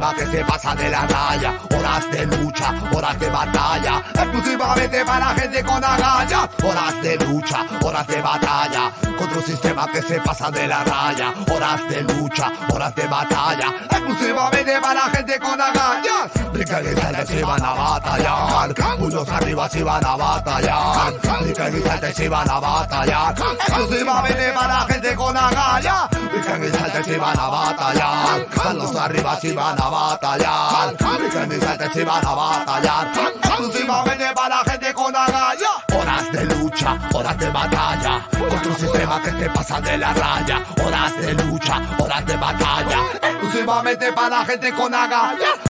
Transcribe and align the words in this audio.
sistema 0.00 0.14
que 0.14 0.26
se 0.26 0.44
pasa 0.44 0.74
de 0.74 0.90
la 0.90 1.06
raya. 1.06 1.58
Horas 1.76 2.10
de 2.10 2.26
lucha, 2.26 2.74
horas 2.92 3.18
de 3.18 3.30
batalla, 3.30 4.02
exclusivamente 4.14 5.04
para 5.04 5.26
gente 5.34 5.62
con 5.62 5.84
agallas. 5.84 6.48
Horas 6.62 7.02
de 7.02 7.16
lucha, 7.18 7.66
horas 7.82 8.06
de 8.06 8.22
batalla, 8.22 8.92
contra 9.18 9.38
un 9.38 9.44
sistema 9.44 9.86
que 9.92 10.02
se 10.02 10.20
pasa 10.20 10.50
de 10.50 10.66
la 10.66 10.84
raya. 10.84 11.34
Horas 11.52 11.88
de 11.88 12.02
lucha, 12.02 12.50
horas 12.72 12.94
de 12.94 13.06
batalla, 13.06 13.74
exclusivamente 13.90 14.80
para 14.80 15.00
gente 15.10 15.38
con 15.38 15.60
agallas. 15.60 16.30
Saltan 16.66 17.26
si 17.26 17.42
van 17.42 17.64
a 17.64 17.72
batallar, 17.72 18.74
unos 18.98 19.28
arriba 19.28 19.68
si 19.68 19.82
van 19.82 20.04
a 20.04 20.16
batallar. 20.16 21.12
Saltan 21.22 22.14
si 22.14 22.28
van 22.28 22.50
a 22.50 22.60
batallar, 22.60 23.34
exclusivamente 23.66 24.52
para 24.52 24.80
gente 24.86 25.14
con 25.14 25.36
agallas. 25.36 26.08
Saltan 26.44 27.04
si 27.04 27.16
van 27.16 27.38
a 27.38 27.48
batallar, 27.48 28.46
los 28.74 28.96
arriba 28.96 29.38
si 29.40 29.52
van 29.52 29.80
a 29.80 29.89
batallar. 29.90 30.94
Y 31.50 31.60
saltan 31.60 31.92
si 31.92 32.04
van 32.04 32.26
a 32.26 32.34
batallar, 32.34 33.08
exclusivamente 33.42 34.24
para 34.34 34.58
gente 34.64 34.94
con 34.94 35.14
agallas. 35.14 35.70
Horas 35.94 36.32
de 36.32 36.44
lucha, 36.44 36.98
horas 37.12 37.38
de 37.38 37.50
batalla, 37.50 38.26
contra 38.30 38.70
un 38.70 38.78
sistema 38.78 39.22
que 39.22 39.30
te 39.32 39.50
pasa 39.50 39.80
de 39.80 39.98
la 39.98 40.14
raya. 40.14 40.64
Horas 40.84 41.16
de 41.20 41.34
lucha, 41.34 41.80
horas 41.98 42.26
de 42.26 42.36
batalla, 42.36 42.98
exclusivamente 43.22 44.12
para 44.12 44.44
gente 44.44 44.72
con 44.74 44.94
agallas. 44.94 45.69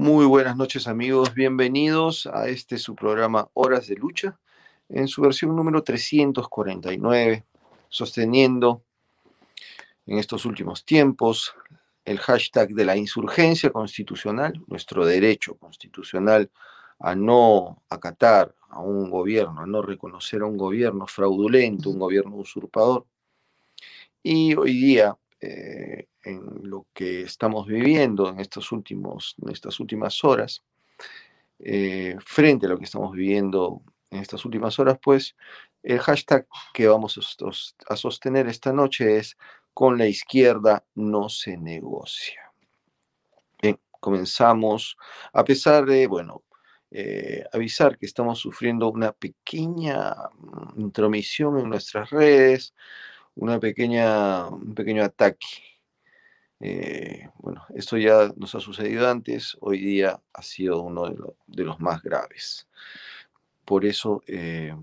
Muy 0.00 0.24
buenas 0.24 0.56
noches 0.56 0.88
amigos, 0.88 1.34
bienvenidos 1.34 2.24
a 2.24 2.48
este 2.48 2.78
su 2.78 2.94
programa 2.94 3.50
Horas 3.52 3.86
de 3.86 3.96
Lucha 3.96 4.40
en 4.88 5.06
su 5.08 5.20
versión 5.20 5.54
número 5.54 5.82
349, 5.82 7.44
sosteniendo 7.90 8.82
en 10.06 10.16
estos 10.16 10.46
últimos 10.46 10.86
tiempos 10.86 11.54
el 12.06 12.18
hashtag 12.18 12.70
de 12.70 12.86
la 12.86 12.96
insurgencia 12.96 13.68
constitucional, 13.68 14.54
nuestro 14.68 15.04
derecho 15.04 15.56
constitucional 15.56 16.50
a 16.98 17.14
no 17.14 17.82
acatar 17.90 18.54
a 18.70 18.80
un 18.80 19.10
gobierno, 19.10 19.60
a 19.60 19.66
no 19.66 19.82
reconocer 19.82 20.40
a 20.40 20.46
un 20.46 20.56
gobierno 20.56 21.06
fraudulento, 21.06 21.90
un 21.90 21.98
gobierno 21.98 22.36
usurpador. 22.36 23.04
Y 24.22 24.54
hoy 24.54 24.72
día 24.72 25.14
eh, 25.42 26.08
en 26.24 26.40
lo 26.62 26.86
que 26.92 27.22
estamos 27.22 27.66
viviendo 27.66 28.28
en, 28.28 28.36
en 28.36 28.40
estas 28.40 29.80
últimas 29.80 30.24
horas, 30.24 30.62
eh, 31.58 32.16
frente 32.24 32.66
a 32.66 32.70
lo 32.70 32.78
que 32.78 32.84
estamos 32.84 33.12
viviendo 33.12 33.82
en 34.10 34.20
estas 34.20 34.44
últimas 34.44 34.78
horas, 34.78 34.98
pues 35.02 35.36
el 35.82 35.98
hashtag 35.98 36.46
que 36.74 36.88
vamos 36.88 37.18
a 37.88 37.96
sostener 37.96 38.48
esta 38.48 38.72
noche 38.72 39.18
es 39.18 39.36
con 39.72 39.98
la 39.98 40.06
izquierda 40.06 40.84
no 40.94 41.28
se 41.28 41.56
negocia. 41.56 42.52
Bien, 43.62 43.78
comenzamos, 44.00 44.96
a 45.32 45.44
pesar 45.44 45.86
de, 45.86 46.06
bueno, 46.06 46.42
eh, 46.90 47.44
avisar 47.52 47.96
que 47.96 48.06
estamos 48.06 48.40
sufriendo 48.40 48.90
una 48.90 49.12
pequeña 49.12 50.14
mm, 50.38 50.80
intromisión 50.80 51.58
en 51.58 51.68
nuestras 51.68 52.10
redes, 52.10 52.74
una 53.36 53.60
pequeña, 53.60 54.48
un 54.48 54.74
pequeño 54.74 55.04
ataque. 55.04 55.69
Eh, 56.60 57.30
bueno, 57.38 57.64
esto 57.74 57.96
ya 57.96 58.30
nos 58.36 58.54
ha 58.54 58.60
sucedido 58.60 59.08
antes, 59.08 59.56
hoy 59.60 59.78
día 59.80 60.20
ha 60.32 60.42
sido 60.42 60.82
uno 60.82 61.08
de, 61.46 61.64
los 61.64 61.80
más 61.80 62.02
graves. 62.02 62.68
Por 63.64 63.86
eso 63.86 64.22
eh, 64.26 64.76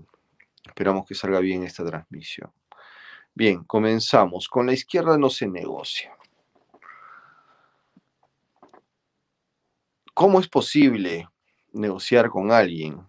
esperamos 0.64 1.06
que 1.06 1.14
salga 1.14 1.38
bien 1.38 1.62
esta 1.62 1.84
transmisión. 1.84 2.52
Bien, 3.34 3.62
comenzamos. 3.62 4.48
Con 4.48 4.66
la 4.66 4.72
izquierda 4.72 5.16
no 5.16 5.30
se 5.30 5.46
negocia. 5.46 6.12
¿Cómo 10.12 10.40
es 10.40 10.48
posible 10.48 11.28
negociar 11.72 12.28
con 12.28 12.50
alguien? 12.50 13.06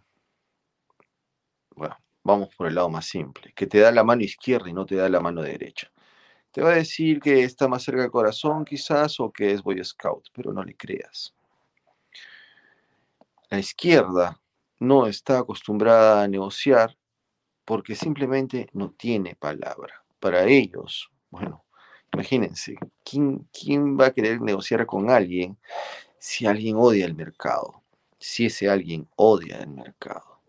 Bueno, 1.75 1.97
vamos 2.23 2.53
por 2.55 2.67
el 2.67 2.75
lado 2.75 2.89
más 2.89 3.07
simple, 3.07 3.51
que 3.55 3.65
te 3.65 3.79
da 3.79 3.91
la 3.91 4.03
mano 4.03 4.21
izquierda 4.21 4.69
y 4.69 4.73
no 4.73 4.85
te 4.85 4.95
da 4.95 5.09
la 5.09 5.19
mano 5.19 5.41
derecha. 5.41 5.91
Te 6.51 6.61
va 6.61 6.71
a 6.71 6.75
decir 6.75 7.19
que 7.19 7.43
está 7.43 7.67
más 7.67 7.83
cerca 7.83 8.01
del 8.01 8.11
corazón 8.11 8.65
quizás 8.65 9.19
o 9.19 9.31
que 9.31 9.51
es 9.51 9.61
Boy 9.61 9.83
Scout, 9.83 10.29
pero 10.33 10.51
no 10.51 10.63
le 10.63 10.75
creas. 10.75 11.33
La 13.49 13.59
izquierda 13.59 14.41
no 14.79 15.07
está 15.07 15.39
acostumbrada 15.39 16.23
a 16.23 16.27
negociar 16.27 16.97
porque 17.65 17.95
simplemente 17.95 18.67
no 18.73 18.91
tiene 18.91 19.35
palabra. 19.35 20.03
Para 20.19 20.45
ellos, 20.45 21.11
bueno, 21.29 21.65
imagínense, 22.11 22.75
¿quién, 23.03 23.47
¿quién 23.53 23.97
va 23.97 24.07
a 24.07 24.11
querer 24.11 24.41
negociar 24.41 24.85
con 24.87 25.09
alguien 25.11 25.57
si 26.17 26.47
alguien 26.47 26.77
odia 26.77 27.05
el 27.05 27.13
mercado? 27.15 27.83
Si 28.17 28.47
ese 28.47 28.69
alguien 28.69 29.07
odia 29.15 29.57
el 29.59 29.69
mercado. 29.69 30.41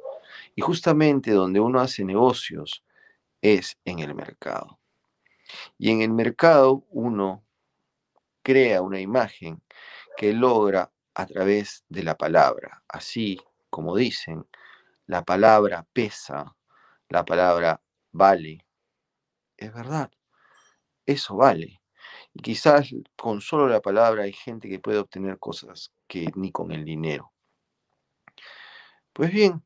Y 0.57 0.63
justamente 0.63 1.31
donde 1.31 1.61
uno 1.61 1.81
hace 1.81 2.05
negocios 2.05 2.83
es 3.43 3.79
en 3.85 3.99
el 4.01 4.15
mercado. 4.15 4.80
Y 5.79 5.91
en 5.91 6.03
el 6.03 6.11
mercado 6.11 6.85
uno 6.91 7.45
crea 8.43 8.83
una 8.83 9.01
imagen 9.01 9.63
que 10.17 10.33
logra 10.33 10.93
a 11.15 11.27
través 11.27 11.85
de 11.89 12.03
la 12.03 12.17
palabra. 12.17 12.83
Así 12.89 13.41
como 13.71 13.97
dicen, 13.97 14.47
la 15.07 15.25
palabra 15.25 15.87
pesa, 15.93 16.57
la 17.09 17.25
palabra 17.25 17.81
vale. 18.13 18.67
Es 19.57 19.73
verdad, 19.73 20.11
eso 21.07 21.37
vale. 21.37 21.81
Y 22.35 22.43
quizás 22.43 22.91
con 23.17 23.41
solo 23.41 23.69
la 23.69 23.81
palabra 23.81 24.25
hay 24.25 24.33
gente 24.33 24.69
que 24.69 24.79
puede 24.79 24.99
obtener 24.99 25.39
cosas 25.39 25.93
que 26.07 26.29
ni 26.37 26.53
con 26.53 26.73
el 26.73 26.85
dinero. 26.85 27.33
Pues 29.13 29.33
bien, 29.33 29.63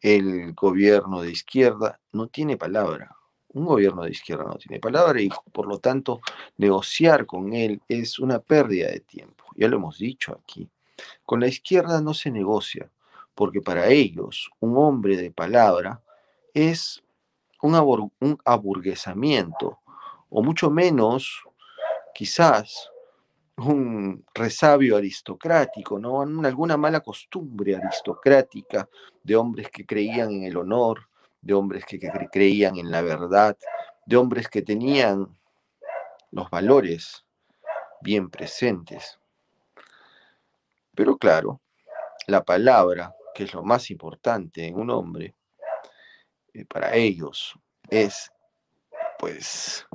el 0.00 0.52
gobierno 0.54 1.22
de 1.22 1.30
izquierda 1.30 2.00
no 2.12 2.28
tiene 2.28 2.56
palabra. 2.56 3.16
Un 3.54 3.64
gobierno 3.64 4.02
de 4.02 4.10
izquierda 4.10 4.44
no 4.44 4.56
tiene 4.56 4.80
palabra 4.80 5.20
y 5.20 5.30
por 5.52 5.66
lo 5.66 5.78
tanto 5.78 6.20
negociar 6.56 7.24
con 7.24 7.52
él 7.52 7.80
es 7.88 8.18
una 8.18 8.40
pérdida 8.40 8.88
de 8.88 9.00
tiempo. 9.00 9.44
Ya 9.56 9.68
lo 9.68 9.76
hemos 9.76 9.98
dicho 9.98 10.32
aquí. 10.32 10.68
Con 11.24 11.40
la 11.40 11.46
izquierda 11.46 12.00
no 12.00 12.14
se 12.14 12.30
negocia, 12.30 12.90
porque 13.34 13.60
para 13.60 13.88
ellos 13.88 14.50
un 14.60 14.76
hombre 14.76 15.16
de 15.16 15.30
palabra 15.30 16.02
es 16.52 17.02
un, 17.62 18.10
un 18.20 18.38
aburguesamiento, 18.44 19.78
o 20.28 20.42
mucho 20.42 20.70
menos, 20.70 21.44
quizás, 22.12 22.90
un 23.56 24.24
resabio 24.34 24.96
aristocrático, 24.96 25.98
¿no? 25.98 26.22
alguna 26.22 26.76
mala 26.76 27.00
costumbre 27.00 27.76
aristocrática 27.76 28.88
de 29.22 29.36
hombres 29.36 29.70
que 29.70 29.86
creían 29.86 30.32
en 30.32 30.44
el 30.44 30.56
honor, 30.56 31.08
de 31.44 31.52
hombres 31.52 31.84
que, 31.84 32.00
creían 32.32 32.76
en 32.76 32.90
la 32.90 33.02
verdad, 33.02 33.56
de 34.06 34.16
hombres 34.16 34.48
que 34.48 34.62
tenían 34.62 35.36
los 36.30 36.48
valores 36.48 37.24
bien 38.00 38.30
presentes. 38.30 39.20
Pero 40.94 41.18
claro, 41.18 41.60
la 42.26 42.42
palabra, 42.42 43.14
que 43.34 43.44
es 43.44 43.52
lo 43.52 43.62
más 43.62 43.90
importante 43.90 44.66
en 44.66 44.76
un 44.76 44.90
hombre, 44.90 45.34
eh, 46.54 46.64
para 46.64 46.94
ellos 46.94 47.54
es, 47.90 48.32
pues, 49.18 49.86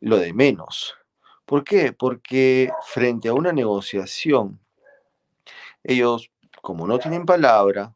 lo 0.00 0.18
de 0.18 0.34
menos. 0.34 0.94
¿Por 1.46 1.64
qué? 1.64 1.92
Porque 1.92 2.70
frente 2.84 3.28
a 3.28 3.34
una 3.34 3.52
negociación, 3.52 4.60
ellos, 5.82 6.30
como 6.60 6.86
no 6.86 6.98
tienen 6.98 7.24
palabra, 7.24 7.94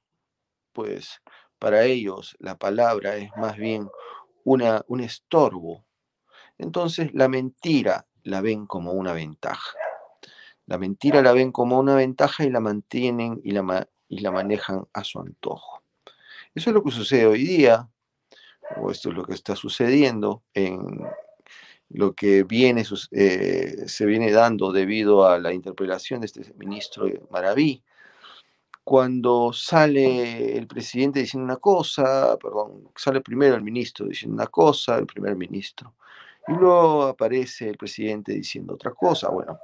pues 0.72 1.20
para 1.60 1.84
ellos 1.84 2.36
la 2.40 2.58
palabra 2.58 3.16
es 3.16 3.30
más 3.36 3.56
bien 3.56 3.88
una, 4.42 4.84
un 4.88 5.00
estorbo. 5.00 5.84
Entonces 6.58 7.10
la 7.14 7.28
mentira 7.28 8.06
la 8.24 8.40
ven 8.40 8.66
como 8.66 8.92
una 8.92 9.12
ventaja. 9.12 9.76
La 10.66 10.78
mentira 10.78 11.22
la 11.22 11.32
ven 11.32 11.52
como 11.52 11.78
una 11.78 11.94
ventaja 11.94 12.44
y 12.44 12.50
la 12.50 12.60
mantienen 12.60 13.40
y 13.44 13.52
la, 13.52 13.88
y 14.08 14.18
la 14.18 14.32
manejan 14.32 14.88
a 14.92 15.04
su 15.04 15.20
antojo. 15.20 15.82
Eso 16.54 16.70
es 16.70 16.74
lo 16.74 16.82
que 16.82 16.90
sucede 16.90 17.26
hoy 17.26 17.44
día, 17.44 17.88
o 18.76 18.90
esto 18.90 19.10
es 19.10 19.14
lo 19.14 19.24
que 19.24 19.34
está 19.34 19.54
sucediendo 19.54 20.42
en, 20.54 21.00
lo 21.90 22.14
que 22.14 22.44
viene, 22.44 22.84
eh, 23.10 23.74
se 23.86 24.06
viene 24.06 24.30
dando 24.30 24.72
debido 24.72 25.26
a 25.26 25.38
la 25.38 25.52
interpelación 25.52 26.20
de 26.20 26.26
este 26.26 26.54
ministro 26.56 27.06
Maraví. 27.30 27.82
Cuando 28.82 29.52
sale 29.52 30.56
el 30.56 30.66
presidente 30.66 31.20
diciendo 31.20 31.44
una 31.44 31.58
cosa, 31.58 32.36
perdón, 32.38 32.90
sale 32.96 33.20
primero 33.20 33.54
el 33.54 33.62
ministro 33.62 34.06
diciendo 34.06 34.34
una 34.34 34.46
cosa, 34.46 34.96
el 34.96 35.06
primer 35.06 35.36
ministro, 35.36 35.94
Y 36.48 36.52
luego 36.52 37.04
aparece 37.04 37.68
el 37.68 37.76
presidente 37.76 38.32
diciendo 38.32 38.74
otra 38.74 38.92
cosa. 38.92 39.28
Bueno, 39.28 39.58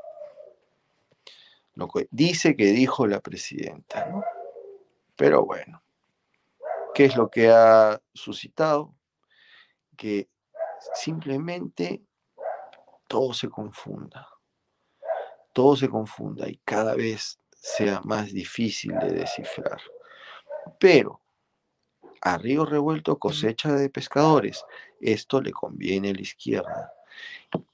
lo 1.74 1.88
que 1.88 2.08
dice 2.10 2.56
que 2.56 2.66
dijo 2.66 3.06
la 3.06 3.20
presidenta, 3.20 4.06
¿no? 4.06 4.22
Pero 5.16 5.44
bueno, 5.44 5.82
¿qué 6.94 7.06
es 7.06 7.16
lo 7.16 7.30
que 7.30 7.50
ha 7.50 8.00
suscitado? 8.12 8.94
Que 9.96 10.28
simplemente 10.94 12.02
todo 13.08 13.32
se 13.32 13.48
confunda, 13.48 14.28
todo 15.52 15.76
se 15.76 15.88
confunda 15.88 16.48
y 16.48 16.60
cada 16.64 16.94
vez 16.94 17.38
sea 17.66 18.00
más 18.04 18.32
difícil 18.32 18.92
de 19.00 19.10
descifrar. 19.10 19.80
Pero 20.78 21.20
a 22.20 22.38
río 22.38 22.64
revuelto 22.64 23.18
cosecha 23.18 23.72
de 23.72 23.90
pescadores, 23.90 24.64
esto 25.00 25.40
le 25.40 25.50
conviene 25.50 26.10
a 26.10 26.14
la 26.14 26.20
izquierda. 26.20 26.92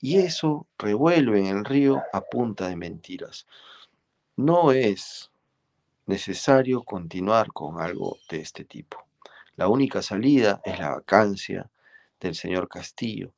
Y 0.00 0.18
eso 0.18 0.66
revuelve 0.78 1.40
en 1.40 1.46
el 1.46 1.64
río 1.64 2.02
a 2.12 2.22
punta 2.22 2.68
de 2.68 2.76
mentiras. 2.76 3.46
No 4.34 4.72
es 4.72 5.30
necesario 6.06 6.84
continuar 6.84 7.52
con 7.52 7.80
algo 7.80 8.16
de 8.30 8.40
este 8.40 8.64
tipo. 8.64 9.04
La 9.56 9.68
única 9.68 10.00
salida 10.00 10.62
es 10.64 10.78
la 10.78 10.90
vacancia 10.90 11.70
del 12.18 12.34
señor 12.34 12.66
Castillo. 12.68 13.34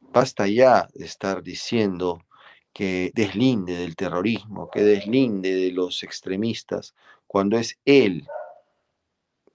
Basta 0.00 0.46
ya 0.46 0.88
de 0.94 1.06
estar 1.06 1.42
diciendo 1.42 2.22
que 2.76 3.10
deslinde 3.14 3.74
del 3.74 3.96
terrorismo, 3.96 4.70
que 4.70 4.82
deslinde 4.82 5.54
de 5.54 5.72
los 5.72 6.02
extremistas, 6.02 6.94
cuando 7.26 7.56
es 7.56 7.78
él 7.86 8.28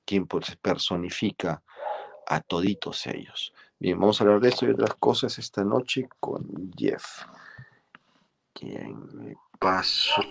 quien 0.03 0.25
personifica 0.59 1.62
a 2.25 2.41
toditos 2.41 3.06
ellos. 3.06 3.53
Bien, 3.77 4.00
vamos 4.00 4.19
a 4.19 4.23
hablar 4.23 4.39
de 4.39 4.50
esto 4.50 4.65
y 4.65 4.71
otras 4.71 4.95
cosas 4.95 5.38
esta 5.38 5.63
noche 5.63 6.09
con 6.19 6.73
Jeff. 6.75 7.03
Quien 8.53 9.06
me 9.13 9.35
pasó. 9.59 10.23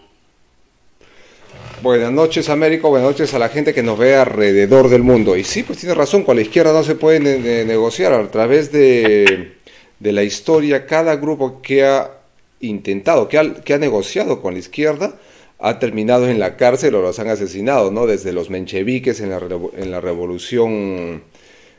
Buenas 1.82 2.10
noches 2.10 2.48
América, 2.48 2.88
buenas 2.88 3.08
noches 3.08 3.32
a 3.34 3.38
la 3.38 3.50
gente 3.50 3.72
que 3.72 3.84
nos 3.84 4.00
ve 4.00 4.16
alrededor 4.16 4.88
del 4.88 5.04
mundo. 5.04 5.36
Y 5.36 5.44
sí, 5.44 5.62
pues 5.62 5.78
tiene 5.78 5.94
razón, 5.94 6.24
con 6.24 6.34
la 6.34 6.42
izquierda 6.42 6.72
no 6.72 6.82
se 6.82 6.96
puede 6.96 7.20
negociar. 7.64 8.14
A 8.14 8.28
través 8.32 8.72
de, 8.72 9.58
la 10.00 10.24
historia, 10.24 10.86
cada 10.86 11.14
grupo 11.14 11.62
que 11.62 11.86
ha 11.86 12.19
intentado, 12.60 13.28
que 13.28 13.38
ha, 13.38 13.78
negociado 13.78 14.40
con 14.40 14.54
la 14.54 14.60
izquierda, 14.60 15.14
ha 15.58 15.78
terminado 15.78 16.28
en 16.28 16.38
la 16.38 16.56
cárcel 16.56 16.94
o 16.94 17.02
los 17.02 17.18
han 17.18 17.28
asesinado, 17.28 17.90
¿no? 17.90 18.06
Desde 18.06 18.32
los 18.32 18.50
mencheviques 18.50 19.20
en 19.20 19.30
la, 19.30 20.00
revolución 20.00 21.22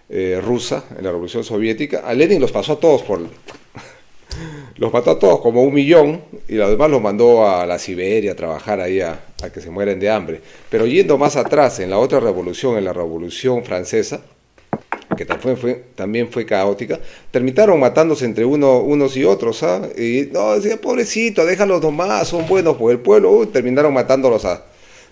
eh, 0.09 0.39
rusa, 0.43 0.85
en 0.97 1.03
la 1.03 1.11
revolución 1.11 1.43
soviética. 1.43 1.99
A 1.99 2.13
Lenin 2.13 2.41
los 2.41 2.51
pasó 2.51 2.73
a 2.73 2.79
todos 2.79 3.03
por... 3.03 3.21
los 4.77 4.93
mató 4.93 5.11
a 5.11 5.19
todos, 5.19 5.41
como 5.41 5.63
un 5.63 5.73
millón, 5.73 6.21
y 6.47 6.59
además 6.59 6.89
los 6.89 7.01
mandó 7.01 7.47
a 7.47 7.65
la 7.65 7.79
Siberia 7.79 8.33
a 8.33 8.35
trabajar 8.35 8.79
ahí 8.79 9.01
a, 9.01 9.23
a 9.41 9.49
que 9.51 9.61
se 9.61 9.69
mueren 9.69 9.99
de 9.99 10.09
hambre. 10.09 10.41
Pero 10.69 10.85
yendo 10.85 11.17
más 11.17 11.35
atrás, 11.35 11.79
en 11.79 11.89
la 11.89 11.97
otra 11.97 12.19
revolución, 12.19 12.77
en 12.77 12.85
la 12.85 12.93
revolución 12.93 13.63
francesa, 13.63 14.21
que 15.15 15.25
también 15.25 16.29
fue, 16.29 16.45
caótica, 16.45 16.99
terminaron 17.31 17.79
matándose 17.79 18.25
entre 18.25 18.45
uno, 18.45 18.79
unos 18.79 19.15
y 19.17 19.23
otros, 19.23 19.61
¿ah? 19.63 19.81
Y 19.97 20.29
no, 20.31 20.53
decía, 20.55 20.79
pobrecito, 20.79 21.45
déjalos 21.45 21.81
nomás, 21.81 22.27
son 22.27 22.47
buenos 22.47 22.77
por 22.77 22.91
el 22.91 22.99
pueblo, 22.99 23.47
terminaron 23.47 23.93
matándolos 23.93 24.45
a, 24.45 24.63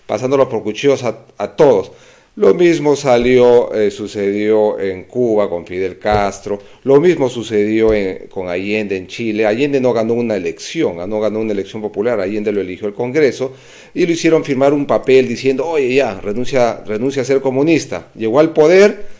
pasándolos 0.06 0.48
por 0.48 0.62
cuchillos 0.62 1.04
a, 1.04 1.56
todos. 1.56 1.92
Lo 2.36 2.54
mismo 2.54 2.96
salió, 2.96 3.74
eh, 3.74 3.90
sucedió 3.90 4.78
en 4.78 5.04
Cuba 5.04 5.50
con 5.50 5.66
Fidel 5.66 5.98
Castro, 5.98 6.58
lo 6.84 7.00
mismo 7.00 7.28
sucedió 7.28 7.90
con 8.30 8.48
Allende 8.48 8.96
en 8.96 9.08
Chile. 9.08 9.46
Allende 9.46 9.80
no 9.80 9.92
ganó 9.92 10.14
una 10.14 10.36
elección, 10.36 10.96
no 11.08 11.20
ganó 11.20 11.40
una 11.40 11.52
elección 11.52 11.82
popular, 11.82 12.20
Allende 12.20 12.52
lo 12.52 12.60
eligió 12.60 12.86
el 12.86 12.94
Congreso 12.94 13.52
y 13.92 14.06
lo 14.06 14.12
hicieron 14.12 14.44
firmar 14.44 14.72
un 14.72 14.86
papel 14.86 15.28
diciendo, 15.28 15.66
oye 15.66 15.94
ya, 15.94 16.20
renuncia, 16.20 16.82
renuncia 16.86 17.22
a 17.22 17.24
ser 17.24 17.40
comunista. 17.40 18.08
Llegó 18.14 18.40
al 18.40 18.52
poder, 18.52 19.19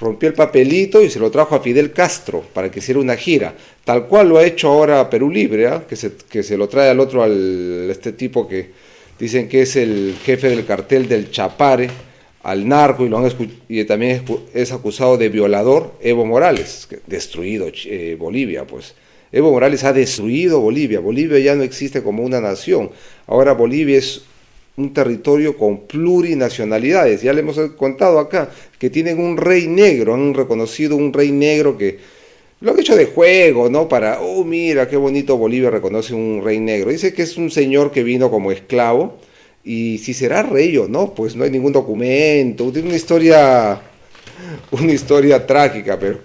rompió 0.00 0.28
el 0.28 0.34
papelito 0.34 1.02
y 1.02 1.10
se 1.10 1.18
lo 1.18 1.30
trajo 1.30 1.54
a 1.54 1.60
Fidel 1.60 1.92
Castro 1.92 2.44
para 2.52 2.70
que 2.70 2.80
hiciera 2.80 3.00
una 3.00 3.16
gira, 3.16 3.54
tal 3.84 4.06
cual 4.06 4.28
lo 4.28 4.38
ha 4.38 4.44
hecho 4.44 4.68
ahora 4.68 5.08
Perú 5.08 5.30
Libre, 5.30 5.68
¿ah? 5.68 5.84
que, 5.88 5.96
se, 5.96 6.12
que 6.28 6.42
se 6.42 6.56
lo 6.56 6.68
trae 6.68 6.90
al 6.90 7.00
otro, 7.00 7.22
al 7.22 7.88
este 7.90 8.12
tipo 8.12 8.46
que 8.46 8.70
dicen 9.18 9.48
que 9.48 9.62
es 9.62 9.76
el 9.76 10.16
jefe 10.22 10.50
del 10.50 10.66
cartel 10.66 11.08
del 11.08 11.30
Chapare, 11.30 11.88
al 12.42 12.68
narco 12.68 13.04
y, 13.04 13.08
lo 13.08 13.18
han 13.18 13.32
y 13.68 13.84
también 13.84 14.22
es, 14.54 14.70
acusado 14.70 15.16
de 15.16 15.28
violador, 15.28 15.94
Evo 16.00 16.24
Morales, 16.24 16.88
destruido 17.06 17.66
eh, 17.86 18.16
Bolivia, 18.18 18.66
pues. 18.66 18.94
Evo 19.32 19.50
Morales 19.50 19.82
ha 19.82 19.92
destruido 19.92 20.60
Bolivia, 20.60 21.00
Bolivia 21.00 21.40
ya 21.40 21.56
no 21.56 21.64
existe 21.64 22.02
como 22.02 22.22
una 22.22 22.40
nación, 22.40 22.90
ahora 23.26 23.52
Bolivia 23.54 23.98
es 23.98 24.22
un 24.76 24.92
territorio 24.92 25.56
con 25.56 25.86
plurinacionalidades. 25.86 27.22
Ya 27.22 27.32
le 27.32 27.40
hemos 27.40 27.58
contado 27.76 28.18
acá 28.18 28.50
que 28.78 28.90
tienen 28.90 29.18
un 29.18 29.36
rey 29.36 29.66
negro, 29.66 30.14
han 30.14 30.34
reconocido 30.34 30.96
un 30.96 31.12
rey 31.12 31.32
negro 31.32 31.78
que 31.78 31.98
lo 32.60 32.72
han 32.72 32.80
hecho 32.80 32.96
de 32.96 33.06
juego, 33.06 33.68
¿no? 33.68 33.88
Para, 33.88 34.20
oh, 34.20 34.44
mira, 34.44 34.88
qué 34.88 34.96
bonito 34.96 35.36
Bolivia 35.36 35.70
reconoce 35.70 36.14
un 36.14 36.42
rey 36.42 36.58
negro. 36.60 36.90
Dice 36.90 37.12
que 37.12 37.22
es 37.22 37.36
un 37.36 37.50
señor 37.50 37.90
que 37.90 38.02
vino 38.02 38.30
como 38.30 38.52
esclavo 38.52 39.18
y 39.64 39.98
si 39.98 40.14
será 40.14 40.42
rey 40.42 40.76
o 40.76 40.88
no, 40.88 41.14
pues 41.14 41.36
no 41.36 41.44
hay 41.44 41.50
ningún 41.50 41.72
documento. 41.72 42.70
Tiene 42.72 42.88
una 42.88 42.96
historia, 42.96 43.80
una 44.70 44.92
historia 44.92 45.46
trágica, 45.46 45.98
pero 45.98 46.18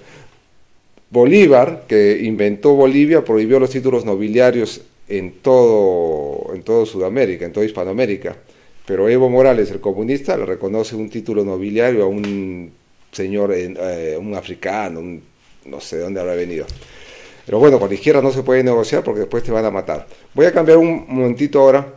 Bolívar, 1.09 1.85
que 1.87 2.21
inventó 2.23 2.73
Bolivia, 2.73 3.23
prohibió 3.23 3.59
los 3.59 3.69
títulos 3.69 4.05
nobiliarios 4.05 4.81
en 5.17 5.41
todo, 5.41 6.53
en 6.53 6.63
todo 6.63 6.85
Sudamérica, 6.85 7.45
en 7.45 7.51
toda 7.51 7.65
Hispanoamérica. 7.65 8.37
Pero 8.85 9.09
Evo 9.09 9.29
Morales, 9.29 9.69
el 9.71 9.79
comunista, 9.79 10.37
le 10.37 10.45
reconoce 10.45 10.95
un 10.95 11.09
título 11.09 11.43
nobiliario 11.43 12.03
a 12.03 12.07
un 12.07 12.71
señor, 13.11 13.53
eh, 13.53 14.17
un 14.17 14.33
africano, 14.35 15.01
no 15.65 15.81
sé 15.81 15.97
de 15.97 16.03
dónde 16.03 16.21
habrá 16.21 16.35
venido. 16.35 16.65
Pero 17.45 17.59
bueno, 17.59 17.79
con 17.79 17.89
la 17.89 17.95
izquierda 17.95 18.21
no 18.21 18.31
se 18.31 18.43
puede 18.43 18.63
negociar 18.63 19.03
porque 19.03 19.21
después 19.21 19.43
te 19.43 19.51
van 19.51 19.65
a 19.65 19.71
matar. 19.71 20.07
Voy 20.33 20.45
a 20.45 20.51
cambiar 20.51 20.77
un 20.77 21.05
momentito 21.07 21.59
ahora 21.59 21.95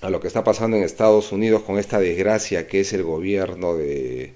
a 0.00 0.10
lo 0.10 0.20
que 0.20 0.26
está 0.26 0.42
pasando 0.42 0.76
en 0.76 0.82
Estados 0.82 1.30
Unidos 1.32 1.62
con 1.62 1.78
esta 1.78 2.00
desgracia 2.00 2.66
que 2.66 2.80
es 2.80 2.92
el 2.92 3.02
gobierno 3.02 3.76
de, 3.76 4.32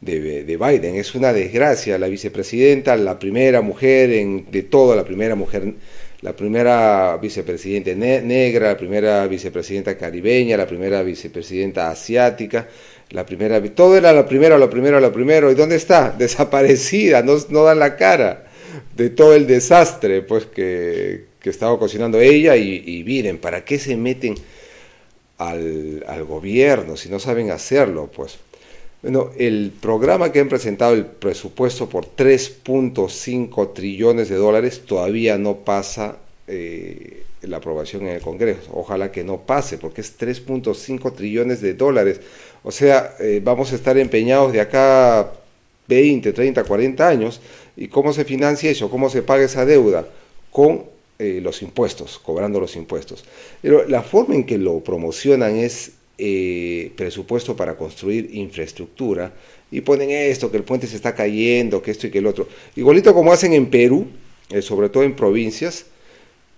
de, 0.00 0.44
de 0.44 0.56
Biden. 0.56 0.94
Es 0.96 1.14
una 1.14 1.32
desgracia. 1.32 1.98
La 1.98 2.08
vicepresidenta, 2.08 2.96
la 2.96 3.18
primera 3.18 3.60
mujer 3.60 4.10
en, 4.12 4.50
de 4.50 4.62
toda, 4.62 4.96
la 4.96 5.04
primera 5.04 5.34
mujer 5.34 5.74
la 6.20 6.34
primera 6.34 7.16
vicepresidenta 7.16 7.94
negra, 7.94 8.68
la 8.68 8.76
primera 8.76 9.26
vicepresidenta 9.26 9.96
caribeña, 9.96 10.56
la 10.56 10.66
primera 10.66 11.02
vicepresidenta 11.02 11.90
asiática, 11.90 12.68
la 13.10 13.24
primera, 13.24 13.62
todo 13.74 13.96
era 13.96 14.12
la 14.12 14.26
primera, 14.26 14.58
lo 14.58 14.68
primero, 14.68 15.00
lo 15.00 15.12
primero, 15.12 15.50
¿y 15.50 15.54
dónde 15.54 15.76
está? 15.76 16.10
Desaparecida, 16.18 17.22
no, 17.22 17.36
no 17.50 17.64
dan 17.64 17.78
la 17.78 17.96
cara 17.96 18.46
de 18.96 19.10
todo 19.10 19.34
el 19.34 19.46
desastre 19.46 20.22
pues 20.22 20.46
que, 20.46 21.26
que 21.40 21.50
estaba 21.50 21.78
cocinando 21.78 22.20
ella 22.20 22.56
y, 22.56 22.82
y, 22.84 23.04
miren, 23.04 23.38
¿para 23.38 23.64
qué 23.64 23.78
se 23.78 23.96
meten 23.96 24.34
al, 25.38 26.04
al 26.06 26.24
gobierno 26.24 26.96
si 26.96 27.08
no 27.08 27.20
saben 27.20 27.50
hacerlo? 27.50 28.10
Pues 28.12 28.38
bueno, 29.02 29.30
el 29.38 29.72
programa 29.80 30.32
que 30.32 30.40
han 30.40 30.48
presentado, 30.48 30.94
el 30.94 31.06
presupuesto 31.06 31.88
por 31.88 32.04
3.5 32.16 33.72
trillones 33.72 34.28
de 34.28 34.36
dólares, 34.36 34.82
todavía 34.84 35.38
no 35.38 35.58
pasa 35.58 36.16
eh, 36.48 37.22
la 37.42 37.58
aprobación 37.58 38.02
en 38.02 38.16
el 38.16 38.22
Congreso. 38.22 38.70
Ojalá 38.72 39.12
que 39.12 39.22
no 39.22 39.38
pase, 39.38 39.78
porque 39.78 40.00
es 40.00 40.18
3.5 40.18 41.14
trillones 41.14 41.60
de 41.60 41.74
dólares. 41.74 42.20
O 42.64 42.72
sea, 42.72 43.14
eh, 43.20 43.40
vamos 43.42 43.72
a 43.72 43.76
estar 43.76 43.96
empeñados 43.96 44.52
de 44.52 44.60
acá 44.60 45.32
20, 45.86 46.32
30, 46.32 46.64
40 46.64 47.08
años. 47.08 47.40
¿Y 47.76 47.86
cómo 47.88 48.12
se 48.12 48.24
financia 48.24 48.68
eso? 48.68 48.90
¿Cómo 48.90 49.08
se 49.10 49.22
paga 49.22 49.44
esa 49.44 49.64
deuda? 49.64 50.08
Con 50.50 50.86
eh, 51.20 51.40
los 51.40 51.62
impuestos, 51.62 52.18
cobrando 52.18 52.58
los 52.58 52.74
impuestos. 52.74 53.24
Pero 53.62 53.86
la 53.86 54.02
forma 54.02 54.34
en 54.34 54.44
que 54.44 54.58
lo 54.58 54.80
promocionan 54.80 55.56
es 55.56 55.92
eh, 56.20 56.90
presupuesto 56.96 57.54
para 57.54 57.76
construir 57.76 58.30
infraestructura 58.32 59.32
y 59.70 59.82
ponen 59.82 60.10
esto, 60.10 60.50
que 60.50 60.56
el 60.56 60.64
puente 60.64 60.88
se 60.88 60.96
está 60.96 61.14
cayendo, 61.14 61.80
que 61.80 61.92
esto 61.92 62.08
y 62.08 62.10
que 62.10 62.18
el 62.18 62.26
otro. 62.26 62.48
Igualito 62.74 63.14
como 63.14 63.32
hacen 63.32 63.52
en 63.52 63.66
Perú, 63.66 64.08
eh, 64.50 64.60
sobre 64.60 64.88
todo 64.88 65.04
en 65.04 65.14
provincias, 65.14 65.86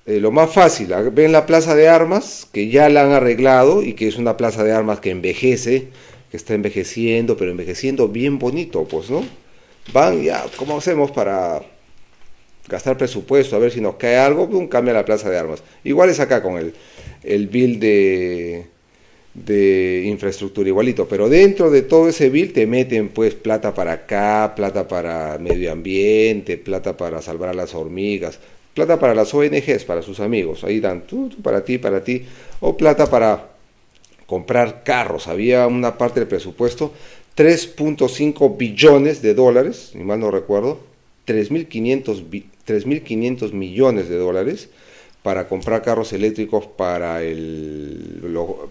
eh, 0.07 0.19
lo 0.19 0.31
más 0.31 0.51
fácil, 0.51 0.95
ven 1.13 1.33
la 1.33 1.45
plaza 1.45 1.75
de 1.75 1.89
armas, 1.89 2.49
que 2.51 2.69
ya 2.69 2.89
la 2.89 3.03
han 3.03 3.13
arreglado 3.13 3.83
y 3.83 3.93
que 3.93 4.09
es 4.09 4.17
una 4.17 4.39
plaza 4.39 4.65
de 4.65 4.73
armas 4.73 5.01
que 5.01 5.11
envejece, 5.11 5.89
que 6.31 6.37
está 6.39 6.55
envejeciendo, 6.55 7.37
pero 7.37 7.51
envejeciendo 7.51 8.09
bien 8.09 8.39
bonito, 8.39 8.85
pues, 8.85 9.11
¿no? 9.11 9.25
Van, 9.93 10.23
ya, 10.23 10.45
¿cómo 10.57 10.79
hacemos 10.79 11.11
para 11.11 11.63
gastar 12.67 12.97
presupuesto? 12.97 13.57
A 13.57 13.59
ver 13.59 13.73
si 13.73 13.81
nos 13.83 13.97
cae 13.97 14.17
algo, 14.17 14.49
pum, 14.49 14.69
cambia 14.69 14.95
la 14.95 15.05
plaza 15.05 15.29
de 15.29 15.37
armas. 15.37 15.63
Igual 15.85 16.09
es 16.09 16.21
acá 16.21 16.43
con 16.43 16.57
el, 16.57 16.73
el 17.23 17.49
bill 17.49 17.79
de 17.79 18.67
de 19.35 20.05
infraestructura 20.07 20.69
igualito, 20.69 21.07
pero 21.07 21.29
dentro 21.29 21.71
de 21.71 21.83
todo 21.83 22.09
ese 22.09 22.31
bill 22.31 22.53
te 22.53 22.67
meten 22.67 23.11
pues 23.11 23.35
plata 23.35 23.75
para 23.75 23.93
acá, 23.93 24.55
plata 24.57 24.89
para 24.89 25.39
medio 25.39 25.71
ambiente, 25.71 26.59
plata 26.59 26.97
para 26.97 27.23
salvar 27.23 27.51
a 27.51 27.55
las 27.55 27.75
hormigas, 27.75 28.41
plata 28.75 28.99
para 28.99 29.15
las 29.15 29.33
ONGs, 29.33 29.85
para 29.85 30.03
sus 30.03 30.19
amigos, 30.21 30.65
ahí 30.65 30.81
dan 30.81 31.07
tú, 31.07 31.31
para 31.43 31.65
ti, 31.65 31.79
para 31.79 32.03
ti, 32.03 32.25
o 32.61 32.77
plata 32.77 33.09
para 33.09 33.51
comprar 34.27 34.83
carros, 34.85 35.29
había 35.29 35.67
una 35.67 35.97
parte 35.97 36.21
del 36.21 36.29
presupuesto, 36.29 36.93
3.5 37.37 38.57
billones 38.57 39.23
de 39.23 39.35
dólares, 39.35 39.93
ni 39.95 40.05
mal 40.05 40.21
no 40.21 40.31
recuerdo, 40.31 40.79
3.500 41.27 43.53
millones 43.53 44.09
de 44.09 44.17
dólares, 44.17 44.69
para 45.23 45.47
comprar 45.49 45.83
carros 45.83 46.13
eléctricos 46.13 46.67
para 46.67 47.23
el, 47.23 48.23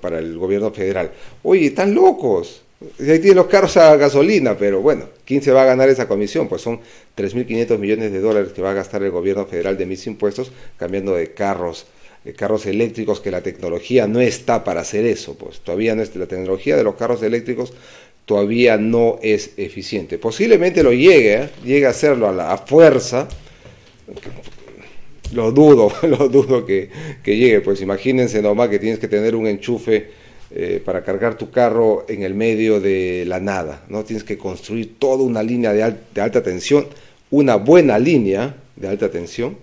para 0.02 0.20
el 0.20 0.38
gobierno 0.38 0.72
federal. 0.72 1.12
Oye, 1.44 1.68
están 1.68 1.94
locos. 1.94 2.64
Ahí 3.00 3.20
tienen 3.20 3.36
los 3.36 3.48
carros 3.48 3.76
a 3.76 3.98
gasolina, 3.98 4.58
pero 4.58 4.82
bueno, 4.82 5.06
¿quién 5.26 5.42
se 5.42 5.52
va 5.52 5.64
a 5.64 5.66
ganar 5.66 5.90
esa 5.90 6.08
comisión? 6.08 6.48
Pues 6.48 6.62
son 6.62 6.80
3.500 7.18 7.78
millones 7.78 8.12
de 8.12 8.20
dólares 8.22 8.54
que 8.54 8.62
va 8.62 8.72
a 8.72 8.74
gastar 8.74 9.04
el 9.04 9.12
gobierno 9.12 9.46
federal 9.46 9.78
de 9.78 9.86
mis 9.86 10.08
impuestos 10.08 10.52
cambiando 10.78 11.14
de 11.14 11.34
carros, 11.34 11.88
de 12.24 12.34
carros 12.34 12.66
eléctricos, 12.66 13.20
que 13.20 13.32
la 13.32 13.42
tecnología 13.42 14.08
no 14.08 14.22
está 14.22 14.64
para 14.64 14.82
hacer 14.82 15.06
eso. 15.06 15.36
Pues 15.36 15.60
todavía 15.60 15.94
no 15.94 16.02
es, 16.02 16.16
la 16.16 16.26
tecnología 16.26 16.78
de 16.78 16.86
los 16.86 16.96
carros 16.96 17.22
eléctricos 17.22 17.74
todavía 18.30 18.78
no 18.78 19.20
es 19.24 19.52
eficiente. 19.58 20.18
Posiblemente 20.18 20.84
lo 20.84 20.94
llegue, 20.94 21.34
¿eh? 21.34 21.50
llegue 21.66 21.88
a 21.88 21.90
hacerlo 21.90 22.30
a 22.30 22.32
la 22.32 22.58
fuerza, 22.60 23.28
lo 25.34 25.52
dudo, 25.52 25.92
lo 26.04 26.30
dudo 26.30 26.66
que, 26.66 26.90
llegue. 27.26 27.62
Pues 27.62 27.82
imagínense 27.82 28.42
nomás 28.42 28.70
que 28.70 28.80
tienes 28.80 29.00
que 29.00 29.08
tener 29.08 29.36
un 29.36 29.48
enchufe 29.48 30.10
eh, 30.52 30.82
para 30.84 31.04
cargar 31.04 31.38
tu 31.38 31.52
carro 31.52 32.06
en 32.08 32.24
el 32.24 32.34
medio 32.34 32.80
de 32.80 33.24
la 33.28 33.40
nada. 33.40 33.84
¿no? 33.90 34.04
Tienes 34.04 34.24
que 34.24 34.38
construir 34.38 34.98
toda 34.98 35.24
una 35.24 35.44
línea 35.44 35.74
de, 35.74 35.96
de 36.14 36.22
alta 36.22 36.42
tensión, 36.42 36.88
una 37.32 37.56
buena 37.56 38.00
línea 38.00 38.56
de 38.76 38.88
alta 38.88 39.12
tensión, 39.12 39.58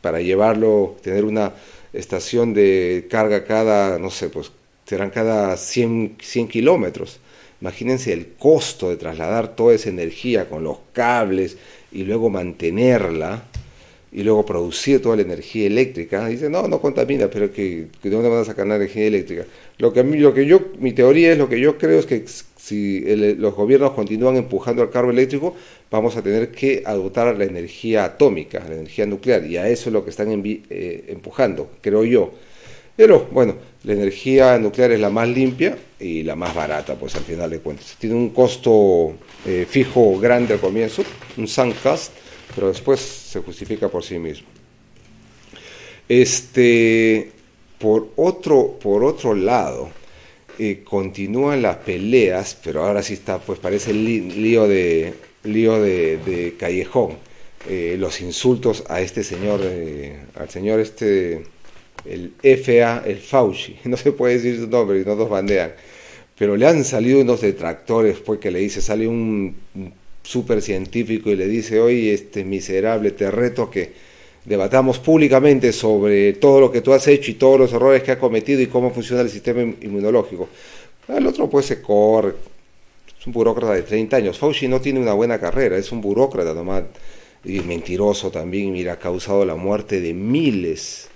para 0.00 0.20
llevarlo, 0.20 0.96
tener 1.02 1.24
una 1.24 1.52
estación 1.92 2.54
de 2.54 3.06
carga 3.10 3.44
cada, 3.44 3.98
no 3.98 4.10
sé, 4.10 4.28
pues 4.28 4.50
serán 4.84 5.10
cada 5.10 5.56
100, 5.56 6.16
100 6.20 6.48
kilómetros. 6.48 7.20
Imagínense 7.60 8.12
el 8.12 8.32
costo 8.38 8.90
de 8.90 8.96
trasladar 8.96 9.54
toda 9.54 9.74
esa 9.74 9.88
energía 9.88 10.48
con 10.48 10.64
los 10.64 10.78
cables 10.92 11.56
y 11.92 12.02
luego 12.02 12.28
mantenerla 12.28 13.44
y 14.12 14.22
luego 14.22 14.44
producir 14.44 15.00
toda 15.00 15.16
la 15.16 15.22
energía 15.22 15.66
eléctrica. 15.66 16.26
Dice, 16.26 16.50
no, 16.50 16.68
no 16.68 16.80
contamina, 16.80 17.28
pero 17.28 17.50
que, 17.50 17.86
¿de 18.02 18.10
dónde 18.10 18.28
van 18.28 18.40
a 18.40 18.44
sacar 18.44 18.66
la 18.66 18.76
energía 18.76 19.06
eléctrica? 19.06 19.44
Lo 19.78 19.92
que, 19.92 20.00
a 20.00 20.02
mí, 20.02 20.18
lo 20.18 20.34
que 20.34 20.44
yo, 20.44 20.60
mi 20.78 20.92
teoría 20.92 21.32
es, 21.32 21.38
lo 21.38 21.48
que 21.48 21.58
yo 21.58 21.78
creo 21.78 21.98
es 21.98 22.06
que 22.06 22.24
si 22.56 23.00
los 23.36 23.54
gobiernos 23.54 23.92
continúan 23.92 24.36
empujando 24.36 24.82
al 24.82 24.90
carro 24.90 25.10
eléctrico, 25.10 25.56
vamos 25.90 26.16
a 26.16 26.22
tener 26.22 26.50
que 26.50 26.82
adoptar 26.84 27.36
la 27.36 27.44
energía 27.44 28.04
atómica, 28.04 28.62
la 28.68 28.74
energía 28.74 29.06
nuclear, 29.06 29.46
y 29.46 29.56
a 29.56 29.68
eso 29.68 29.88
es 29.88 29.92
lo 29.92 30.04
que 30.04 30.10
están 30.10 30.28
eh, 30.44 31.04
empujando, 31.08 31.70
creo 31.80 32.04
yo. 32.04 32.32
Pero 32.94 33.26
bueno, 33.32 33.56
la 33.84 33.94
energía 33.94 34.58
nuclear 34.58 34.92
es 34.92 35.00
la 35.00 35.08
más 35.08 35.26
limpia 35.26 35.76
y 35.98 36.22
la 36.22 36.36
más 36.36 36.54
barata, 36.54 36.94
pues 36.94 37.16
al 37.16 37.22
final 37.22 37.48
de 37.48 37.60
cuentas. 37.60 37.96
Tiene 37.98 38.14
un 38.14 38.30
costo 38.30 39.14
eh, 39.46 39.66
fijo 39.68 40.20
grande 40.20 40.54
al 40.54 40.60
comienzo, 40.60 41.02
un 41.38 41.48
sunk 41.48 41.74
cost, 41.82 42.12
pero 42.54 42.68
después 42.68 43.00
se 43.00 43.40
justifica 43.40 43.88
por 43.88 44.04
sí 44.04 44.18
mismo. 44.18 44.46
Este, 46.08 47.30
por 47.78 48.08
otro, 48.16 48.78
por 48.80 49.04
otro 49.04 49.34
lado, 49.34 49.90
eh, 50.58 50.82
continúan 50.84 51.62
las 51.62 51.76
peleas, 51.78 52.58
pero 52.62 52.84
ahora 52.84 53.02
sí 53.02 53.14
está, 53.14 53.38
pues 53.38 53.58
parece 53.58 53.92
lío 53.94 54.68
de, 54.68 55.14
lío 55.44 55.80
de, 55.80 56.54
callejón. 56.58 57.16
Eh, 57.68 57.96
los 57.98 58.20
insultos 58.20 58.84
a 58.88 59.00
este 59.00 59.22
señor, 59.22 59.60
eh, 59.62 60.18
al 60.34 60.50
señor 60.50 60.80
este, 60.80 61.44
el 62.04 62.34
FA, 62.42 63.02
el 63.06 63.18
Fauci, 63.18 63.78
no 63.84 63.96
se 63.96 64.12
puede 64.12 64.34
decir 64.34 64.56
su 64.56 64.66
nombre 64.66 65.00
y 65.00 65.04
no 65.04 65.14
nos 65.14 65.28
bandean, 65.28 65.72
pero 66.36 66.56
le 66.56 66.66
han 66.66 66.84
salido 66.84 67.20
unos 67.20 67.40
detractores, 67.40 68.18
pues 68.18 68.40
que 68.40 68.50
le 68.50 68.58
dice, 68.58 68.82
sale 68.82 69.06
un 69.06 69.54
súper 70.22 70.62
científico 70.62 71.30
y 71.30 71.36
le 71.36 71.46
dice, 71.46 71.80
oye, 71.80 72.12
este 72.12 72.44
miserable, 72.44 73.10
te 73.10 73.30
reto 73.30 73.70
que 73.70 73.92
debatamos 74.44 74.98
públicamente 74.98 75.72
sobre 75.72 76.34
todo 76.34 76.60
lo 76.60 76.72
que 76.72 76.80
tú 76.80 76.92
has 76.92 77.06
hecho 77.06 77.30
y 77.30 77.34
todos 77.34 77.58
los 77.58 77.72
errores 77.72 78.02
que 78.02 78.12
has 78.12 78.18
cometido 78.18 78.60
y 78.60 78.66
cómo 78.66 78.90
funciona 78.90 79.22
el 79.22 79.30
sistema 79.30 79.62
inmunológico. 79.62 80.48
El 81.08 81.26
otro 81.26 81.48
pues 81.48 81.66
se 81.66 81.80
corre, 81.80 82.34
es 83.18 83.26
un 83.26 83.32
burócrata 83.32 83.74
de 83.74 83.82
30 83.82 84.16
años. 84.16 84.38
Fauci 84.38 84.68
no 84.68 84.80
tiene 84.80 85.00
una 85.00 85.12
buena 85.12 85.38
carrera, 85.38 85.76
es 85.76 85.92
un 85.92 86.00
burócrata 86.00 86.54
nomás, 86.54 86.84
y 87.44 87.60
mentiroso 87.60 88.30
también, 88.30 88.72
mira, 88.72 88.94
ha 88.94 88.98
causado 88.98 89.44
la 89.44 89.56
muerte 89.56 90.00
de 90.00 90.14
miles 90.14 91.08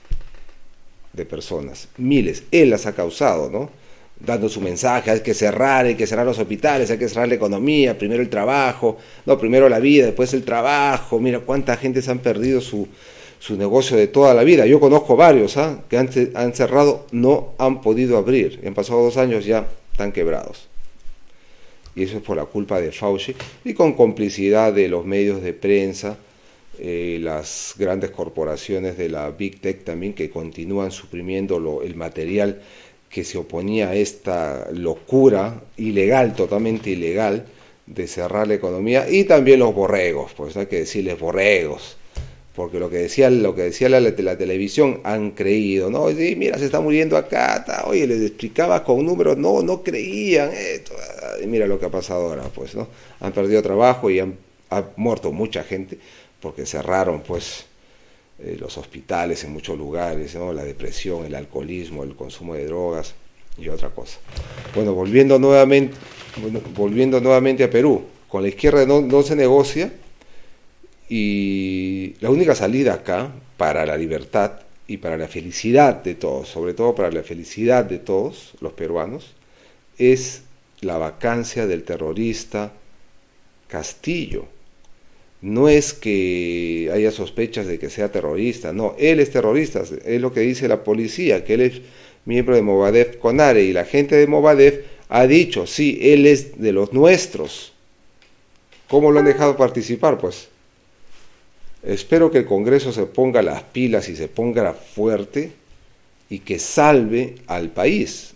de 1.12 1.24
personas, 1.24 1.88
miles, 1.96 2.42
él 2.50 2.70
las 2.70 2.86
ha 2.86 2.94
causado, 2.94 3.48
¿no? 3.48 3.70
Dando 4.18 4.48
su 4.48 4.60
mensaje, 4.60 5.10
hay 5.10 5.20
que 5.20 5.34
cerrar, 5.34 5.86
hay 5.86 5.94
que 5.94 6.06
cerrar 6.06 6.24
los 6.24 6.38
hospitales, 6.38 6.90
hay 6.90 6.98
que 6.98 7.08
cerrar 7.08 7.28
la 7.28 7.34
economía, 7.34 7.98
primero 7.98 8.22
el 8.22 8.30
trabajo, 8.30 8.96
no, 9.26 9.38
primero 9.38 9.68
la 9.68 9.78
vida, 9.78 10.06
después 10.06 10.32
el 10.34 10.42
trabajo, 10.42 11.18
mira 11.20 11.40
cuánta 11.40 11.76
gente 11.76 12.00
se 12.00 12.10
han 12.10 12.20
perdido 12.20 12.60
su, 12.60 12.88
su 13.38 13.56
negocio 13.56 13.96
de 13.96 14.06
toda 14.06 14.34
la 14.34 14.42
vida. 14.42 14.66
Yo 14.66 14.80
conozco 14.80 15.16
varios 15.16 15.56
¿ah? 15.56 15.82
que 15.88 15.98
han, 15.98 16.08
han, 16.34 16.54
cerrado, 16.54 17.06
no 17.12 17.54
han 17.58 17.82
podido 17.82 18.16
abrir, 18.16 18.60
han 18.66 18.74
pasado 18.74 19.02
dos 19.02 19.16
años 19.16 19.44
ya 19.44 19.66
están 19.92 20.12
quebrados. 20.12 20.68
Y 21.94 22.02
eso 22.02 22.18
es 22.18 22.22
por 22.22 22.36
la 22.36 22.44
culpa 22.44 22.80
de 22.80 22.92
Fauci 22.92 23.34
y 23.64 23.72
con 23.72 23.94
complicidad 23.94 24.72
de 24.72 24.88
los 24.88 25.06
medios 25.06 25.42
de 25.42 25.54
prensa, 25.54 26.18
eh, 26.78 27.18
las 27.22 27.74
grandes 27.78 28.10
corporaciones 28.10 28.98
de 28.98 29.08
la 29.08 29.30
Big 29.30 29.62
Tech 29.62 29.82
también 29.82 30.12
que 30.12 30.28
continúan 30.28 30.90
suprimiendo 30.90 31.58
lo, 31.58 31.82
el 31.82 31.94
material 31.94 32.60
que 33.10 33.24
se 33.24 33.38
oponía 33.38 33.90
a 33.90 33.94
esta 33.94 34.68
locura 34.72 35.62
ilegal, 35.76 36.34
totalmente 36.34 36.90
ilegal, 36.90 37.46
de 37.86 38.06
cerrar 38.08 38.48
la 38.48 38.54
economía, 38.54 39.08
y 39.08 39.24
también 39.24 39.60
los 39.60 39.74
borregos, 39.74 40.32
pues 40.36 40.56
hay 40.56 40.66
que 40.66 40.80
decirles 40.80 41.18
borregos, 41.18 41.96
porque 42.54 42.80
lo 42.80 42.90
que 42.90 42.96
decía, 42.96 43.30
lo 43.30 43.54
que 43.54 43.62
decía 43.62 43.88
la, 43.88 44.36
televisión 44.36 45.00
han 45.04 45.32
creído, 45.32 45.90
¿no? 45.90 46.10
Y 46.10 46.34
mira, 46.36 46.58
se 46.58 46.64
está 46.64 46.80
muriendo 46.80 47.16
acá, 47.16 47.84
oye, 47.86 48.06
les 48.06 48.22
explicaba 48.22 48.82
con 48.82 49.04
números, 49.06 49.36
no, 49.36 49.62
no 49.62 49.82
creían 49.82 50.50
esto, 50.52 50.94
mira 51.46 51.66
lo 51.66 51.78
que 51.78 51.86
ha 51.86 51.90
pasado 51.90 52.28
ahora, 52.28 52.44
pues, 52.54 52.74
¿no? 52.74 52.88
Han 53.20 53.32
perdido 53.32 53.62
trabajo 53.62 54.10
y 54.10 54.18
han 54.18 54.36
ha 54.70 54.84
muerto 54.96 55.32
mucha 55.32 55.62
gente 55.62 55.98
porque 56.40 56.66
cerraron, 56.66 57.22
pues, 57.22 57.66
eh, 58.38 58.56
los 58.60 58.76
hospitales 58.76 59.44
en 59.44 59.52
muchos 59.52 59.78
lugares, 59.78 60.34
la 60.34 60.64
depresión, 60.64 61.24
el 61.24 61.34
alcoholismo, 61.34 62.04
el 62.04 62.14
consumo 62.14 62.54
de 62.54 62.66
drogas 62.66 63.14
y 63.56 63.68
otra 63.68 63.88
cosa. 63.90 64.18
Bueno, 64.74 64.92
volviendo 64.92 65.38
nuevamente, 65.38 65.96
volviendo 66.74 67.18
nuevamente 67.20 67.64
a 67.64 67.70
Perú, 67.70 68.04
con 68.28 68.42
la 68.42 68.48
izquierda 68.48 68.84
no, 68.84 69.00
no 69.00 69.22
se 69.22 69.34
negocia 69.36 69.90
y 71.08 72.14
la 72.20 72.28
única 72.28 72.54
salida 72.54 72.92
acá 72.94 73.32
para 73.56 73.86
la 73.86 73.96
libertad 73.96 74.60
y 74.86 74.98
para 74.98 75.16
la 75.16 75.28
felicidad 75.28 76.02
de 76.02 76.14
todos, 76.14 76.48
sobre 76.48 76.74
todo 76.74 76.94
para 76.94 77.10
la 77.10 77.22
felicidad 77.22 77.86
de 77.86 77.98
todos 77.98 78.52
los 78.60 78.74
peruanos, 78.74 79.32
es 79.96 80.42
la 80.82 80.98
vacancia 80.98 81.66
del 81.66 81.84
terrorista 81.84 82.72
Castillo 83.66 84.55
no 85.46 85.68
es 85.68 85.92
que 85.92 86.90
haya 86.92 87.12
sospechas 87.12 87.68
de 87.68 87.78
que 87.78 87.88
sea 87.88 88.10
terrorista, 88.10 88.72
no, 88.72 88.96
él 88.98 89.20
es 89.20 89.30
terrorista, 89.30 89.84
es 90.04 90.20
lo 90.20 90.32
que 90.32 90.40
dice 90.40 90.66
la 90.66 90.82
policía, 90.82 91.44
que 91.44 91.54
él 91.54 91.60
es 91.60 91.80
miembro 92.24 92.56
de 92.56 92.62
Movadef 92.62 93.18
Conare 93.18 93.62
y 93.62 93.72
la 93.72 93.84
gente 93.84 94.16
de 94.16 94.26
Movadef 94.26 94.80
ha 95.08 95.24
dicho, 95.28 95.68
sí, 95.68 96.00
él 96.02 96.26
es 96.26 96.60
de 96.60 96.72
los 96.72 96.92
nuestros. 96.92 97.72
¿Cómo 98.88 99.12
lo 99.12 99.20
han 99.20 99.24
dejado 99.26 99.56
participar? 99.56 100.18
Pues 100.18 100.48
espero 101.84 102.32
que 102.32 102.38
el 102.38 102.46
Congreso 102.46 102.92
se 102.92 103.06
ponga 103.06 103.40
las 103.40 103.62
pilas 103.62 104.08
y 104.08 104.16
se 104.16 104.26
ponga 104.26 104.72
fuerte 104.72 105.52
y 106.28 106.40
que 106.40 106.58
salve 106.58 107.36
al 107.46 107.70
país, 107.70 108.34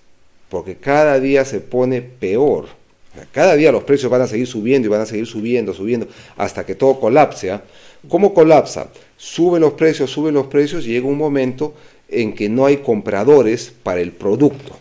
porque 0.49 0.77
cada 0.77 1.19
día 1.19 1.45
se 1.45 1.59
pone 1.59 2.03
peor. 2.03 2.69
Cada 3.33 3.57
día 3.57 3.73
los 3.73 3.83
precios 3.85 4.11
van 4.11 4.23
a 4.23 4.27
seguir 4.27 4.47
subiendo 4.47 4.87
y 4.87 4.91
van 4.91 5.01
a 5.01 5.07
seguir 5.07 5.27
subiendo, 5.27 5.75
subiendo, 5.75 6.07
hasta 6.37 6.65
que 6.65 6.75
todo 6.75 7.01
colapse. 7.01 7.51
¿ah? 7.51 7.63
¿Cómo 8.09 8.33
colapsa? 8.33 8.89
Suben 9.17 9.63
los 9.63 9.73
precios, 9.73 10.11
suben 10.11 10.35
los 10.35 10.47
precios 10.47 10.87
y 10.87 10.91
llega 10.91 11.07
un 11.07 11.19
momento 11.19 11.75
en 12.09 12.35
que 12.35 12.49
no 12.49 12.67
hay 12.67 12.79
compradores 12.79 13.73
para 13.83 14.01
el 14.01 14.13
producto. 14.13 14.77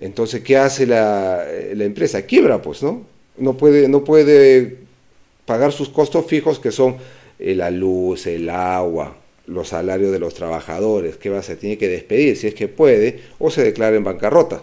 Entonces, 0.00 0.42
¿qué 0.42 0.56
hace 0.56 0.86
la, 0.86 1.44
empresa? 1.72 2.22
Quiebra, 2.22 2.62
pues, 2.62 2.82
¿no? 2.82 3.02
No 3.36 3.56
puede, 3.56 3.88
no 3.88 4.04
puede 4.04 4.78
pagar 5.44 5.72
sus 5.72 5.90
costos 5.90 6.26
fijos 6.26 6.58
que 6.58 6.72
son 6.72 6.96
eh, 7.38 7.54
la 7.54 7.70
luz, 7.70 8.26
el 8.26 8.48
agua, 8.48 9.16
los 9.46 9.68
salarios 9.68 10.12
de 10.12 10.18
los 10.18 10.34
trabajadores. 10.34 11.16
¿Qué 11.16 11.28
va 11.28 11.36
a 11.36 11.40
hacer? 11.40 11.58
Tiene 11.58 11.76
que 11.76 11.88
despedir 11.88 12.36
si 12.36 12.46
es 12.46 12.54
que 12.54 12.68
puede 12.68 13.20
o 13.38 13.50
se 13.50 13.62
declara 13.62 13.96
en 13.96 14.04
bancarrota. 14.04 14.62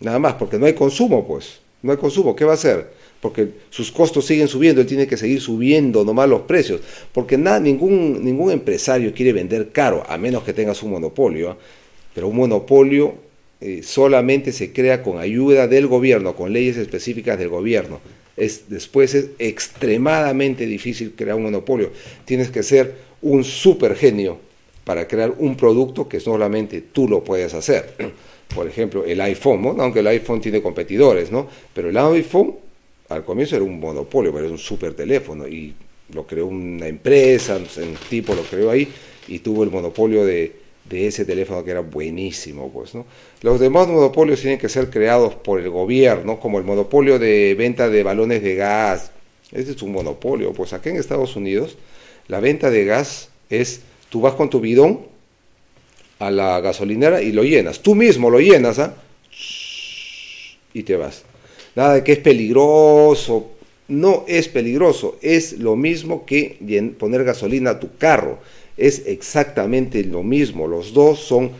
Nada 0.00 0.18
más, 0.18 0.34
porque 0.34 0.58
no 0.58 0.66
hay 0.66 0.74
consumo, 0.74 1.26
pues. 1.26 1.63
No 1.84 1.92
hay 1.92 1.98
consumo. 1.98 2.34
¿Qué 2.34 2.46
va 2.46 2.52
a 2.52 2.54
hacer? 2.54 2.88
Porque 3.20 3.46
sus 3.68 3.92
costos 3.92 4.24
siguen 4.24 4.48
subiendo, 4.48 4.80
él 4.80 4.86
tiene 4.86 5.06
que 5.06 5.18
seguir 5.18 5.38
subiendo 5.42 6.02
nomás 6.02 6.26
los 6.30 6.40
precios. 6.40 6.80
Porque 7.12 7.36
nada, 7.36 7.60
ningún, 7.60 8.24
ningún 8.24 8.50
empresario 8.52 9.12
quiere 9.12 9.34
vender 9.34 9.68
caro, 9.70 10.02
a 10.08 10.16
menos 10.16 10.44
que 10.44 10.54
tengas 10.54 10.82
un 10.82 10.92
monopolio. 10.92 11.50
¿ah? 11.50 11.58
Pero 12.14 12.28
un 12.28 12.36
monopolio 12.36 13.16
eh, 13.60 13.82
solamente 13.82 14.50
se 14.52 14.72
crea 14.72 15.02
con 15.02 15.18
ayuda 15.18 15.68
del 15.68 15.86
gobierno, 15.86 16.34
con 16.34 16.54
leyes 16.54 16.78
específicas 16.78 17.38
del 17.38 17.50
gobierno. 17.50 18.00
Es, 18.34 18.70
después 18.70 19.14
es 19.14 19.26
extremadamente 19.38 20.64
difícil 20.64 21.12
crear 21.14 21.36
un 21.36 21.42
monopolio. 21.42 21.90
Tienes 22.24 22.48
que 22.48 22.62
ser 22.62 22.94
un 23.20 23.44
super 23.44 23.94
genio 23.94 24.38
para 24.84 25.06
crear 25.06 25.34
un 25.36 25.54
producto 25.54 26.08
que 26.08 26.18
solamente 26.18 26.80
tú 26.80 27.10
lo 27.10 27.22
puedes 27.22 27.52
hacer. 27.52 27.92
Por 28.54 28.66
ejemplo, 28.66 29.04
el 29.04 29.20
iPhone, 29.20 29.76
aunque 29.78 30.00
el 30.00 30.06
iPhone 30.06 30.40
tiene 30.40 30.62
competidores, 30.62 31.30
¿no? 31.30 31.48
Pero 31.72 31.88
el 31.88 31.96
iPhone 31.96 32.56
al 33.08 33.24
comienzo 33.24 33.56
era 33.56 33.64
un 33.64 33.78
monopolio, 33.78 34.32
pero 34.32 34.44
era 34.44 34.52
un 34.52 34.58
super 34.58 34.94
teléfono 34.94 35.46
y 35.46 35.74
lo 36.12 36.26
creó 36.26 36.46
una 36.46 36.86
empresa, 36.86 37.56
un 37.56 37.96
tipo 38.08 38.34
lo 38.34 38.42
creó 38.42 38.70
ahí 38.70 38.88
y 39.28 39.38
tuvo 39.40 39.64
el 39.64 39.70
monopolio 39.70 40.24
de, 40.24 40.64
ese 40.90 41.24
teléfono 41.24 41.64
que 41.64 41.70
era 41.70 41.80
buenísimo, 41.80 42.70
pues, 42.70 42.94
¿no? 42.94 43.06
Los 43.40 43.58
demás 43.58 43.88
monopolios 43.88 44.40
tienen 44.40 44.58
que 44.58 44.68
ser 44.68 44.90
creados 44.90 45.34
por 45.34 45.58
el 45.58 45.70
gobierno, 45.70 46.38
como 46.38 46.58
el 46.58 46.64
monopolio 46.64 47.18
de 47.18 47.54
venta 47.58 47.88
de 47.88 48.02
balones 48.02 48.42
de 48.42 48.54
gas. 48.54 49.10
Ese 49.50 49.72
es 49.72 49.82
un 49.82 49.92
monopolio, 49.92 50.52
pues 50.52 50.72
acá 50.72 50.90
en 50.90 50.96
Estados 50.96 51.36
Unidos 51.36 51.76
la 52.28 52.40
venta 52.40 52.70
de 52.70 52.84
gas 52.84 53.30
es, 53.50 53.82
tú 54.08 54.20
vas 54.20 54.34
con 54.34 54.50
tu 54.50 54.60
bidón 54.60 55.13
a 56.18 56.30
la 56.30 56.60
gasolinera 56.60 57.22
y 57.22 57.32
lo 57.32 57.42
llenas, 57.42 57.80
tú 57.80 57.94
mismo 57.94 58.30
lo 58.30 58.40
llenas, 58.40 58.78
¿ah? 58.78 58.94
Y 60.72 60.82
te 60.82 60.96
vas 60.96 61.24
nada 61.74 61.94
de 61.94 62.04
que 62.04 62.12
es 62.12 62.18
peligroso. 62.18 63.50
No 63.86 64.24
es 64.26 64.48
peligroso, 64.48 65.18
es 65.20 65.58
lo 65.58 65.76
mismo 65.76 66.24
que 66.24 66.56
poner 66.98 67.22
gasolina 67.22 67.70
a 67.70 67.80
tu 67.80 67.96
carro. 67.98 68.38
Es 68.78 69.02
exactamente 69.06 70.02
lo 70.04 70.22
mismo. 70.22 70.66
Los 70.66 70.94
dos 70.94 71.20
son 71.20 71.50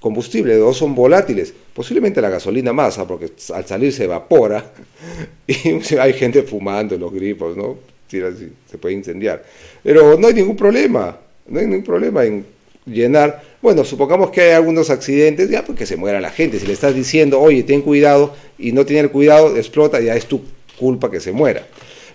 combustibles, 0.00 0.56
los 0.56 0.66
dos 0.66 0.76
son 0.78 0.96
volátiles. 0.96 1.54
Posiblemente 1.72 2.20
la 2.20 2.30
gasolina 2.30 2.72
más, 2.72 2.98
¿ah? 2.98 3.06
porque 3.06 3.30
al 3.54 3.64
salir 3.64 3.92
se 3.92 4.04
evapora 4.04 4.72
y 5.46 5.94
hay 6.00 6.12
gente 6.14 6.42
fumando 6.42 6.96
en 6.96 7.00
los 7.00 7.12
grifos, 7.12 7.56
¿no? 7.56 7.78
Se 8.08 8.78
puede 8.78 8.96
incendiar. 8.96 9.44
Pero 9.82 10.18
no 10.18 10.26
hay 10.26 10.34
ningún 10.34 10.56
problema, 10.56 11.16
no 11.46 11.60
hay 11.60 11.66
ningún 11.66 11.84
problema 11.84 12.24
en 12.24 12.44
llenar. 12.86 13.47
Bueno, 13.60 13.84
supongamos 13.84 14.30
que 14.30 14.40
hay 14.42 14.50
algunos 14.52 14.88
accidentes, 14.88 15.50
ya 15.50 15.64
porque 15.64 15.84
se 15.84 15.96
muera 15.96 16.20
la 16.20 16.30
gente. 16.30 16.60
Si 16.60 16.66
le 16.66 16.72
estás 16.72 16.94
diciendo, 16.94 17.40
oye, 17.40 17.64
ten 17.64 17.82
cuidado, 17.82 18.34
y 18.56 18.70
no 18.72 18.86
tiene 18.86 19.08
cuidado, 19.08 19.56
explota, 19.56 20.00
ya 20.00 20.14
es 20.14 20.26
tu 20.26 20.42
culpa 20.78 21.10
que 21.10 21.18
se 21.18 21.32
muera. 21.32 21.66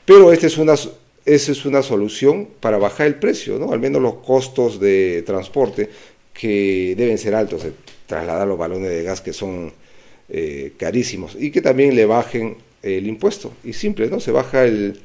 Pero 0.05 0.31
esta 0.31 0.47
es 0.47 0.57
una, 0.57 0.73
esa 0.73 1.51
es 1.51 1.65
una 1.65 1.83
solución 1.83 2.47
para 2.61 2.77
bajar 2.77 3.07
el 3.07 3.15
precio, 3.15 3.59
¿no? 3.59 3.73
Al 3.73 3.79
menos 3.79 4.01
los 4.01 4.15
costos 4.15 4.79
de 4.79 5.21
transporte, 5.25 5.89
que 6.33 6.95
deben 6.97 7.17
ser 7.17 7.35
altos, 7.35 7.63
de 7.63 7.73
trasladar 8.07 8.47
los 8.47 8.57
balones 8.57 8.89
de 8.89 9.03
gas 9.03 9.21
que 9.21 9.33
son 9.33 9.73
eh, 10.29 10.71
carísimos, 10.77 11.35
y 11.37 11.51
que 11.51 11.61
también 11.61 11.93
le 11.93 12.05
bajen 12.05 12.55
el 12.81 13.05
impuesto. 13.05 13.51
Y 13.65 13.73
simple, 13.73 14.07
¿no? 14.07 14.21
Se 14.21 14.31
baja 14.31 14.63
el, 14.63 14.97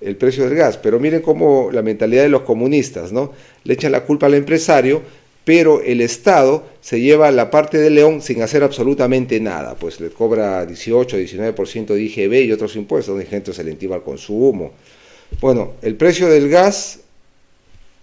el 0.00 0.16
precio 0.16 0.48
del 0.48 0.56
gas. 0.56 0.78
Pero 0.78 0.98
miren 0.98 1.22
cómo 1.22 1.70
la 1.72 1.82
mentalidad 1.82 2.24
de 2.24 2.28
los 2.28 2.42
comunistas, 2.42 3.12
¿no? 3.12 3.32
Le 3.62 3.74
echan 3.74 3.92
la 3.92 4.04
culpa 4.04 4.26
al 4.26 4.34
empresario, 4.34 5.02
pero 5.46 5.80
el 5.80 6.00
Estado 6.00 6.66
se 6.80 7.00
lleva 7.00 7.30
la 7.30 7.52
parte 7.52 7.78
de 7.78 7.88
León 7.88 8.20
sin 8.20 8.42
hacer 8.42 8.64
absolutamente 8.64 9.38
nada, 9.38 9.76
pues 9.76 10.00
le 10.00 10.10
cobra 10.10 10.66
18, 10.66 11.18
19% 11.18 11.86
de 11.94 12.02
IGB 12.02 12.46
y 12.46 12.50
otros 12.50 12.74
impuestos, 12.74 13.16
de 13.16 13.26
gente 13.26 13.52
selectiva 13.52 13.94
al 13.94 14.02
consumo. 14.02 14.72
Bueno, 15.40 15.74
el 15.82 15.94
precio 15.94 16.26
del 16.26 16.48
gas, 16.48 16.98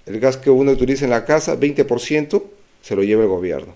el 0.05 0.21
gas 0.21 0.37
que 0.37 0.49
uno 0.49 0.71
utiliza 0.71 1.03
en 1.03 1.11
la 1.11 1.25
casa, 1.25 1.59
20% 1.59 2.43
se 2.81 2.95
lo 2.95 3.03
lleva 3.03 3.23
el 3.23 3.29
gobierno. 3.29 3.75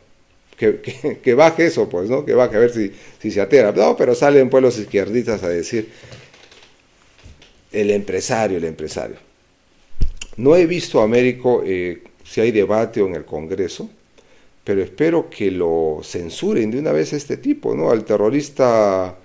Que, 0.55 1.33
baje 1.33 1.65
eso, 1.65 1.89
pues, 1.89 2.09
¿no? 2.09 2.23
Que 2.23 2.35
baje 2.35 2.55
a 2.55 2.59
ver 2.59 2.71
si, 2.71 2.93
si 3.21 3.31
se 3.31 3.41
atera. 3.41 3.73
No, 3.73 3.97
pero 3.97 4.15
salen 4.15 4.49
pueblos 4.49 4.79
izquierdistas 4.79 5.43
a 5.43 5.49
decir, 5.49 5.89
el 7.73 7.91
empresario, 7.91 8.59
el 8.59 8.63
empresario. 8.63 9.17
No 10.37 10.55
he 10.55 10.65
visto 10.65 11.01
a 11.01 11.03
Américo 11.03 11.63
eh, 11.65 12.01
si 12.27 12.41
hay 12.41 12.51
debate 12.51 13.01
o 13.01 13.07
en 13.07 13.15
el 13.15 13.25
Congreso, 13.25 13.89
pero 14.63 14.81
espero 14.81 15.29
que 15.29 15.49
lo 15.49 16.01
censuren 16.03 16.71
de 16.71 16.79
una 16.79 16.91
vez 16.91 17.13
este 17.13 17.37
tipo, 17.37 17.73
¿no? 17.73 17.89
Al 17.89 18.03
terrorista 18.03 19.15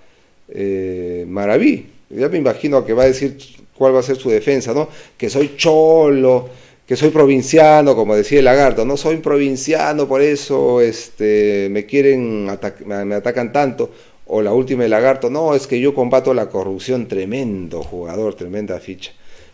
eh, 0.49 1.25
Maraví. 1.27 1.87
Ya 2.09 2.29
me 2.29 2.37
imagino 2.37 2.85
que 2.85 2.93
va 2.93 3.03
a 3.03 3.07
decir 3.07 3.37
cuál 3.75 3.95
va 3.95 3.99
a 3.99 4.03
ser 4.03 4.15
su 4.15 4.29
defensa, 4.29 4.73
¿no? 4.73 4.87
Que 5.17 5.29
soy 5.29 5.55
cholo, 5.57 6.47
que 6.87 6.95
soy 6.95 7.09
provinciano, 7.09 7.95
como 7.95 8.15
decía 8.15 8.39
el 8.39 8.45
lagarto, 8.45 8.85
no 8.85 8.95
soy 8.95 9.17
provinciano, 9.17 10.07
por 10.07 10.21
eso 10.21 10.79
este, 10.79 11.67
me 11.71 11.85
quieren, 11.85 12.45
me 12.85 13.15
atacan 13.15 13.51
tanto 13.51 13.91
o 14.25 14.41
la 14.41 14.53
última 14.53 14.83
de 14.83 14.89
Lagarto, 14.89 15.29
no, 15.29 15.53
es 15.53 15.67
que 15.67 15.79
yo 15.79 15.93
combato 15.93 16.33
la 16.33 16.49
corrupción, 16.49 17.07
tremendo 17.07 17.83
jugador, 17.83 18.35
tremenda 18.35 18.79
ficha. 18.79 19.11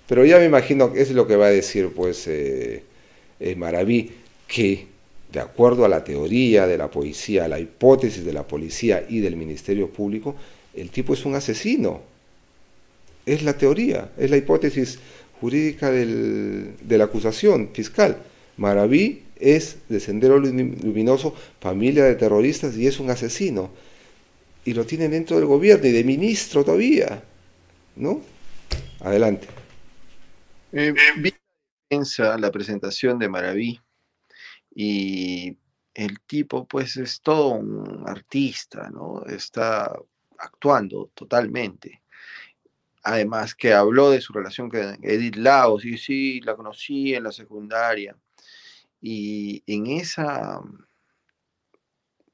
Pero 0.07 0.25
ya 0.25 0.37
me 0.37 0.45
imagino 0.45 0.93
que 0.93 1.01
es 1.01 1.11
lo 1.11 1.27
que 1.27 1.35
va 1.35 1.47
a 1.47 1.51
decir 1.51 1.91
pues 1.95 2.27
eh, 2.27 2.83
eh, 3.39 3.55
Maraví, 3.55 4.11
que 4.47 4.87
de 5.31 5.39
acuerdo 5.39 5.85
a 5.85 5.89
la 5.89 6.03
teoría 6.03 6.65
de 6.67 6.77
la 6.77 6.89
policía, 6.89 7.45
a 7.45 7.47
la 7.47 7.59
hipótesis 7.59 8.25
de 8.25 8.33
la 8.33 8.47
policía 8.47 9.05
y 9.07 9.19
del 9.19 9.35
Ministerio 9.35 9.89
Público, 9.89 10.35
el 10.73 10.89
tipo 10.89 11.13
es 11.13 11.25
un 11.25 11.35
asesino. 11.35 12.01
Es 13.25 13.43
la 13.43 13.57
teoría, 13.57 14.11
es 14.17 14.29
la 14.31 14.37
hipótesis 14.37 14.99
jurídica 15.39 15.91
del, 15.91 16.73
de 16.81 16.97
la 16.97 17.05
acusación 17.05 17.69
fiscal. 17.73 18.17
Maraví 18.57 19.23
es 19.39 19.77
de 19.87 19.99
Sendero 19.99 20.39
Luminoso, 20.39 21.35
familia 21.61 22.03
de 22.05 22.15
terroristas 22.15 22.75
y 22.75 22.87
es 22.87 22.99
un 22.99 23.09
asesino 23.09 23.69
y 24.65 24.73
lo 24.73 24.85
tienen 24.85 25.11
dentro 25.11 25.37
del 25.37 25.45
gobierno 25.45 25.87
y 25.87 25.91
de 25.91 26.03
ministro 26.03 26.63
todavía, 26.63 27.23
¿no? 27.95 28.21
Adelante. 28.99 29.47
Eh, 30.73 30.93
vi 31.89 32.39
la 32.39 32.51
presentación 32.51 33.19
de 33.19 33.29
Maraví 33.29 33.81
y 34.75 35.57
el 35.93 36.19
tipo 36.21 36.67
pues 36.67 36.97
es 36.97 37.21
todo 37.21 37.49
un 37.49 38.03
artista, 38.07 38.89
¿no? 38.89 39.23
Está 39.25 39.93
actuando 40.37 41.11
totalmente. 41.13 42.03
Además 43.03 43.55
que 43.55 43.73
habló 43.73 44.11
de 44.11 44.21
su 44.21 44.33
relación 44.33 44.69
con 44.69 44.97
Edith 45.01 45.35
Laos, 45.37 45.85
y 45.85 45.97
sí, 45.97 46.41
la 46.41 46.55
conocí 46.55 47.15
en 47.15 47.23
la 47.23 47.31
secundaria. 47.31 48.15
Y 49.01 49.63
en 49.65 49.87
esa 49.87 50.61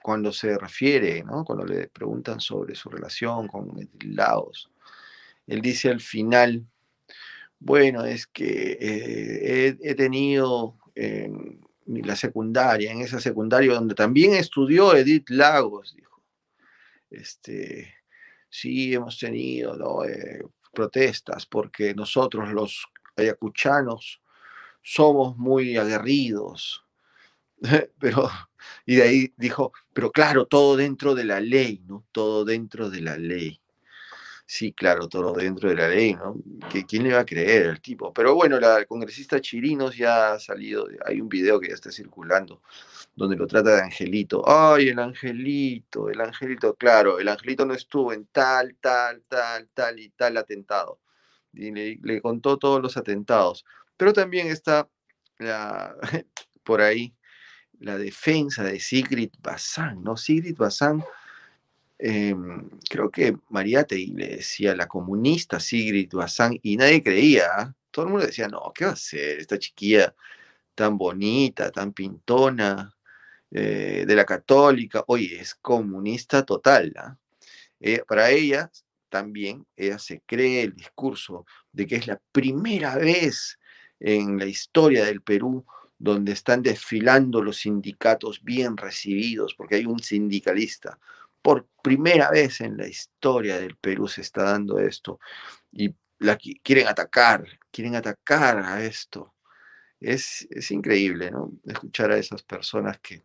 cuando 0.01 0.31
se 0.31 0.55
refiere, 0.59 1.23
¿no? 1.23 1.43
cuando 1.43 1.65
le 1.65 1.87
preguntan 1.87 2.39
sobre 2.39 2.75
su 2.75 2.89
relación 2.89 3.47
con 3.47 3.89
Laos, 4.03 4.69
él 5.47 5.61
dice 5.61 5.89
al 5.89 5.99
final, 5.99 6.63
bueno, 7.65 8.05
es 8.05 8.27
que 8.27 8.77
eh, 8.79 9.75
he, 9.81 9.95
tenido 9.95 10.77
en 10.93 11.57
la 11.87 12.15
secundaria, 12.15 12.91
en 12.91 13.01
esa 13.01 13.19
secundaria 13.19 13.73
donde 13.73 13.95
también 13.95 14.35
estudió 14.35 14.95
Edith 14.95 15.31
Lagos, 15.31 15.95
dijo. 15.95 16.23
Este, 17.09 17.91
sí, 18.49 18.93
hemos 18.93 19.17
tenido 19.17 20.05
eh, 20.05 20.43
protestas 20.73 21.47
porque 21.47 21.95
nosotros 21.95 22.53
los 22.53 22.85
ayacuchanos 23.15 24.21
somos 24.83 25.35
muy 25.35 25.75
aguerridos, 25.75 26.85
pero 27.99 28.29
y 28.85 28.97
de 28.97 29.03
ahí 29.03 29.33
dijo, 29.37 29.73
pero 29.91 30.11
claro, 30.11 30.45
todo 30.45 30.77
dentro 30.77 31.15
de 31.15 31.23
la 31.23 31.39
ley, 31.39 31.81
¿no? 31.87 32.05
Todo 32.11 32.45
dentro 32.45 32.91
de 32.91 33.01
la 33.01 33.17
ley. 33.17 33.59
Sí, 34.47 34.73
claro, 34.73 35.09
todo 35.09 35.33
dentro 35.33 35.69
de 35.69 35.75
la 35.75 35.87
ley, 35.89 36.13
¿no? 36.13 36.35
¿Quién 36.87 37.03
le 37.03 37.13
va 37.13 37.21
a 37.21 37.25
creer 37.25 37.67
al 37.67 37.81
tipo? 37.81 38.13
Pero 38.13 38.35
bueno, 38.35 38.59
la 38.59 38.85
congresista 38.85 39.41
Chirinos 39.41 39.97
ya 39.97 40.33
ha 40.33 40.39
salido, 40.39 40.87
hay 41.03 41.19
un 41.19 41.27
video 41.27 41.59
que 41.59 41.69
ya 41.69 41.73
está 41.73 41.91
circulando, 41.91 42.61
donde 43.15 43.35
lo 43.37 43.47
trata 43.47 43.75
de 43.75 43.81
angelito. 43.81 44.43
Ay, 44.47 44.89
el 44.89 44.99
angelito, 44.99 46.09
el 46.09 46.21
angelito, 46.21 46.75
claro, 46.75 47.17
el 47.19 47.27
angelito 47.27 47.65
no 47.65 47.73
estuvo 47.73 48.13
en 48.13 48.27
tal, 48.27 48.75
tal, 48.79 49.23
tal, 49.27 49.67
tal 49.73 49.99
y 49.99 50.09
tal 50.09 50.37
atentado. 50.37 50.99
Y 51.53 51.71
le, 51.71 51.99
le 52.03 52.21
contó 52.21 52.57
todos 52.57 52.81
los 52.81 52.97
atentados. 52.97 53.65
Pero 53.97 54.13
también 54.13 54.47
está 54.47 54.87
la, 55.39 55.95
por 56.63 56.81
ahí 56.81 57.15
la 57.79 57.97
defensa 57.97 58.63
de 58.63 58.79
Sigrid 58.79 59.31
Bazán, 59.39 60.03
¿no? 60.03 60.17
Sigrid 60.17 60.55
Bazán, 60.57 61.03
em, 61.97 62.69
creo 62.89 63.09
que 63.11 63.37
Mariátegui 63.49 64.13
le 64.13 64.27
decía 64.37 64.75
la 64.75 64.87
comunista 64.87 65.59
Sigrid 65.59 66.11
Bazán 66.13 66.59
y 66.61 66.77
nadie 66.77 67.03
creía, 67.03 67.47
¿ah? 67.57 67.75
todo 67.91 68.05
el 68.05 68.11
mundo 68.11 68.27
decía, 68.27 68.47
no, 68.47 68.71
¿qué 68.75 68.85
va 68.85 68.91
a 68.91 68.93
hacer 68.93 69.39
esta 69.39 69.57
chiquilla 69.59 70.15
tan 70.75 70.97
bonita, 70.97 71.71
tan 71.71 71.93
pintona, 71.93 72.95
eh, 73.51 74.05
de 74.07 74.15
la 74.15 74.25
católica? 74.25 75.03
Oye, 75.07 75.39
es 75.41 75.55
comunista 75.55 76.43
total, 76.45 76.93
¿ah? 76.97 77.17
Eh, 77.79 78.03
para 78.07 78.31
ella 78.31 78.71
también, 79.09 79.65
ella 79.75 79.99
se 79.99 80.21
cree 80.25 80.63
el 80.63 80.75
discurso 80.75 81.45
de 81.71 81.85
que 81.85 81.95
es 81.97 82.07
la 82.07 82.19
primera 82.31 82.95
vez 82.97 83.59
en 83.99 84.37
la 84.37 84.45
historia 84.45 85.05
del 85.05 85.21
Perú 85.21 85.65
donde 85.97 86.33
están 86.33 86.61
desfilando 86.61 87.41
los 87.41 87.57
sindicatos 87.57 88.43
bien 88.43 88.77
recibidos, 88.77 89.55
porque 89.55 89.75
hay 89.75 89.85
un 89.85 89.99
sindicalista. 89.99 90.99
Por 91.45 91.67
primera 91.83 92.31
vez 92.31 92.61
en 92.61 92.75
la 92.75 92.87
historia 92.87 93.59
del 93.59 93.77
Perú 93.77 94.07
se 94.07 94.21
está 94.21 94.45
dando 94.45 94.79
esto. 94.79 95.19
Y 95.71 95.93
quieren 96.63 96.87
atacar, 96.87 97.45
quieren 97.69 97.95
atacar 97.95 98.57
a 98.57 98.83
esto. 98.83 99.35
Es, 99.99 100.47
es 100.49 100.71
increíble. 100.71 101.31
Escuchar 101.67 102.09
a 102.11 102.17
esas 102.17 102.41
personas 102.41 102.99
que 102.99 103.23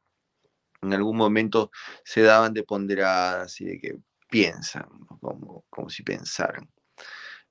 en 0.83 0.93
algún 0.93 1.17
momento 1.17 1.71
se 2.05 2.21
daban 2.21 2.53
de 2.53 2.63
ponderadas 2.63 3.59
y 3.63 3.65
de 3.65 3.81
que 3.81 3.99
piensan, 4.29 4.87
como, 5.21 5.65
como 5.71 5.89
si 5.89 6.03
pensaran. 6.03 6.69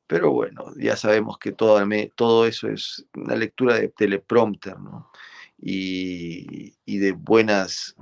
Pero 0.05 0.31
bueno, 0.31 0.73
ya 0.77 0.95
sabemos 0.95 1.39
que 1.39 1.51
todo, 1.51 1.83
todo 2.15 2.45
eso 2.45 2.67
es 2.67 3.07
una 3.15 3.35
lectura 3.35 3.75
de 3.75 3.89
teleprompter, 3.89 4.79
¿no? 4.79 5.11
Y, 5.57 6.75
y, 6.85 6.99
de 6.99 7.11
buenas, 7.11 7.95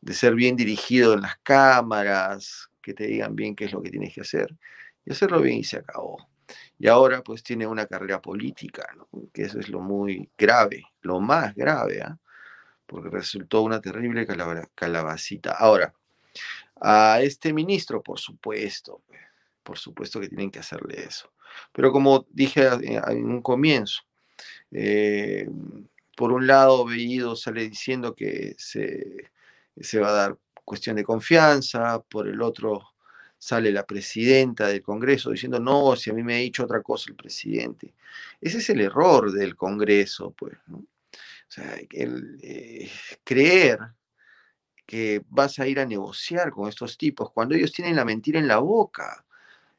de 0.00 0.14
ser 0.14 0.34
bien 0.34 0.56
dirigido 0.56 1.14
en 1.14 1.22
las 1.22 1.36
cámaras, 1.42 2.70
que 2.82 2.94
te 2.94 3.06
digan 3.06 3.36
bien 3.36 3.54
qué 3.54 3.66
es 3.66 3.72
lo 3.72 3.82
que 3.82 3.90
tienes 3.90 4.14
que 4.14 4.22
hacer, 4.22 4.54
y 5.04 5.12
hacerlo 5.12 5.40
bien 5.40 5.58
y 5.58 5.64
se 5.64 5.78
acabó. 5.78 6.28
Y 6.78 6.88
ahora 6.88 7.22
pues 7.22 7.42
tiene 7.42 7.66
una 7.66 7.86
carrera 7.86 8.20
política, 8.20 8.88
que 9.32 9.42
eso 9.42 9.60
es 9.60 9.68
lo 9.68 9.80
muy 9.80 10.30
grave, 10.36 10.84
lo 11.02 11.20
más 11.20 11.54
grave, 11.54 12.02
¿ah? 12.02 12.18
porque 12.86 13.10
resultó 13.10 13.62
una 13.62 13.80
terrible 13.80 14.26
calabacita. 14.74 15.52
Ahora, 15.52 15.94
a 16.80 17.20
este 17.20 17.52
ministro, 17.52 18.02
por 18.02 18.18
supuesto, 18.18 19.02
pues, 19.06 19.20
por 19.62 19.78
supuesto 19.78 20.20
que 20.20 20.28
tienen 20.28 20.50
que 20.50 20.58
hacerle 20.58 21.04
eso. 21.04 21.30
Pero 21.72 21.92
como 21.92 22.26
dije 22.30 22.66
en 22.66 23.24
un 23.26 23.42
comienzo, 23.42 24.02
eh, 24.72 25.48
por 26.16 26.32
un 26.32 26.46
lado, 26.46 26.84
Bellido 26.84 27.36
sale 27.36 27.68
diciendo 27.68 28.14
que 28.14 28.54
se, 28.58 29.30
se 29.80 29.98
va 29.98 30.08
a 30.08 30.12
dar 30.12 30.38
cuestión 30.64 30.96
de 30.96 31.04
confianza, 31.04 32.00
por 32.02 32.28
el 32.28 32.40
otro 32.42 32.82
sale 33.38 33.72
la 33.72 33.86
presidenta 33.86 34.68
del 34.68 34.82
Congreso 34.82 35.30
diciendo, 35.30 35.58
no, 35.58 35.96
si 35.96 36.10
a 36.10 36.12
mí 36.12 36.22
me 36.22 36.34
ha 36.34 36.38
dicho 36.38 36.64
otra 36.64 36.82
cosa 36.82 37.10
el 37.10 37.16
presidente. 37.16 37.94
Ese 38.40 38.58
es 38.58 38.70
el 38.70 38.82
error 38.82 39.32
del 39.32 39.56
Congreso, 39.56 40.32
pues. 40.32 40.56
¿no? 40.66 40.76
O 40.76 41.52
sea, 41.52 41.76
el, 41.90 42.38
eh, 42.42 42.90
creer 43.24 43.80
que 44.86 45.22
vas 45.28 45.58
a 45.58 45.66
ir 45.66 45.80
a 45.80 45.86
negociar 45.86 46.50
con 46.50 46.68
estos 46.68 46.98
tipos 46.98 47.32
cuando 47.32 47.54
ellos 47.54 47.72
tienen 47.72 47.96
la 47.96 48.04
mentira 48.04 48.38
en 48.38 48.46
la 48.46 48.58
boca. 48.58 49.24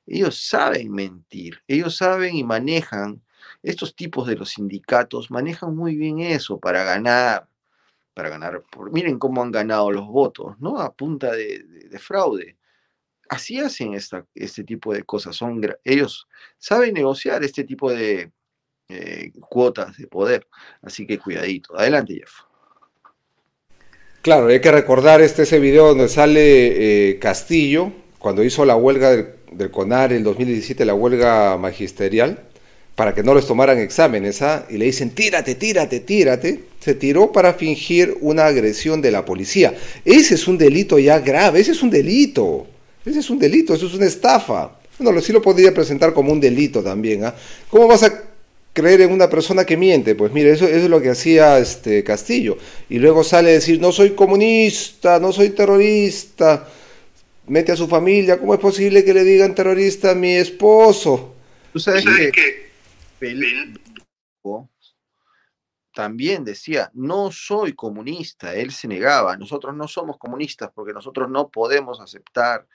Ellos 0.07 0.43
saben 0.43 0.91
mentir, 0.91 1.61
ellos 1.67 1.95
saben 1.95 2.35
y 2.35 2.43
manejan, 2.43 3.21
estos 3.63 3.95
tipos 3.95 4.27
de 4.27 4.35
los 4.35 4.49
sindicatos 4.49 5.31
manejan 5.31 5.75
muy 5.75 5.95
bien 5.95 6.19
eso 6.19 6.59
para 6.59 6.83
ganar, 6.83 7.47
para 8.13 8.29
ganar, 8.29 8.63
por, 8.71 8.91
miren 8.91 9.19
cómo 9.19 9.41
han 9.41 9.51
ganado 9.51 9.91
los 9.91 10.07
votos, 10.07 10.59
¿no? 10.59 10.79
A 10.79 10.93
punta 10.93 11.31
de, 11.31 11.65
fraude. 11.99 12.57
Así 13.29 13.59
hacen 13.59 13.93
esta, 13.93 14.25
este 14.35 14.63
tipo 14.63 14.93
de 14.93 15.03
cosas, 15.03 15.35
son, 15.35 15.61
ellos 15.83 16.27
saben 16.57 16.93
negociar 16.93 17.43
este 17.43 17.63
tipo 17.63 17.91
de 17.91 18.31
eh, 18.89 19.31
cuotas 19.49 19.97
de 19.97 20.07
poder, 20.07 20.47
así 20.81 21.07
que 21.07 21.17
cuidadito. 21.17 21.77
Adelante, 21.77 22.15
Jeff. 22.15 22.31
Claro, 24.21 24.47
hay 24.47 24.61
que 24.61 24.71
recordar 24.71 25.21
este 25.21 25.43
ese 25.43 25.59
video 25.59 25.87
donde 25.87 26.07
sale 26.07 27.09
eh, 27.09 27.19
Castillo 27.19 27.91
cuando 28.19 28.43
hizo 28.43 28.65
la 28.65 28.75
huelga 28.75 29.09
del, 29.09 29.71
CONAR 29.71 30.11
en 30.11 30.19
el 30.19 30.23
2017, 30.23 30.85
la 30.85 30.93
huelga 30.93 31.57
magisterial, 31.57 32.50
para 32.95 33.15
que 33.15 33.23
no 33.23 33.33
les 33.33 33.47
tomaran 33.47 33.79
exámenes, 33.79 34.41
¿ah? 34.41 34.65
y 34.69 34.77
le 34.77 34.85
dicen, 34.85 35.11
tírate, 35.11 35.55
tírate, 35.55 36.01
tírate. 36.01 36.59
Se 36.79 36.95
tiró 36.95 37.31
para 37.31 37.53
fingir 37.53 38.17
una 38.21 38.45
agresión 38.45 39.01
de 39.01 39.11
la 39.11 39.23
policía. 39.23 39.73
Ese 40.03 40.35
es 40.35 40.47
un 40.47 40.57
delito 40.57 40.99
ya 40.99 41.19
grave, 41.19 41.59
ese 41.59 41.71
es 41.71 41.81
un 41.83 41.89
delito. 41.89 42.67
Ese 43.05 43.19
es 43.19 43.29
un 43.29 43.39
delito, 43.39 43.73
eso 43.73 43.87
es 43.87 43.93
una 43.93 44.05
estafa. 44.05 44.71
Bueno, 44.99 45.21
sí 45.21 45.31
lo 45.31 45.41
podría 45.41 45.73
presentar 45.73 46.13
como 46.13 46.31
un 46.31 46.39
delito 46.39 46.83
también. 46.83 47.25
¿ah? 47.25 47.35
¿Cómo 47.69 47.87
vas 47.87 48.03
a 48.03 48.23
creer 48.73 49.01
en 49.01 49.11
una 49.11 49.29
persona 49.29 49.65
que 49.65 49.77
miente. 49.77 50.15
Pues 50.15 50.31
mire, 50.31 50.51
eso, 50.51 50.67
es 50.67 50.89
lo 50.89 51.01
que 51.01 51.09
hacía 51.09 51.59
este 51.59 52.03
Castillo. 52.03 52.57
Y 52.89 52.99
luego 52.99 53.23
sale 53.23 53.49
a 53.49 53.53
decir, 53.53 53.79
no 53.79 53.91
soy 53.91 54.11
comunista, 54.11 55.19
no 55.19 55.31
soy 55.31 55.51
terrorista. 55.51 56.67
Mete 57.47 57.71
a 57.71 57.75
su 57.75 57.87
familia, 57.87 58.39
¿cómo 58.39 58.53
es 58.53 58.59
posible 58.59 59.03
que 59.03 59.13
le 59.13 59.23
digan 59.23 59.55
terrorista 59.55 60.11
a 60.11 60.15
mi 60.15 60.33
esposo? 60.33 61.33
Tú 61.73 61.79
sabes, 61.79 62.05
que, 62.05 62.70
también 65.93 66.43
decía, 66.43 66.89
no 66.93 67.31
soy 67.31 67.73
comunista, 67.73 68.55
él 68.55 68.71
se 68.71 68.87
negaba, 68.87 69.37
nosotros 69.37 69.75
no 69.75 69.87
somos 69.87 70.17
comunistas 70.17 70.71
porque 70.73 70.93
nosotros 70.93 71.29
no 71.29 71.49
podemos 71.49 71.99
aceptar 71.99 72.67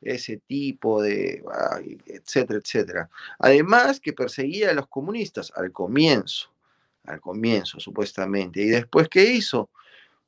ese 0.00 0.36
tipo 0.46 1.02
de, 1.02 1.42
etcétera, 2.06 2.60
etcétera. 2.62 3.10
Además 3.38 4.00
que 4.00 4.12
perseguía 4.12 4.70
a 4.70 4.74
los 4.74 4.86
comunistas 4.88 5.52
al 5.56 5.72
comienzo, 5.72 6.52
al 7.04 7.20
comienzo 7.20 7.80
supuestamente. 7.80 8.60
¿Y 8.62 8.66
después 8.66 9.08
qué 9.08 9.24
hizo? 9.24 9.70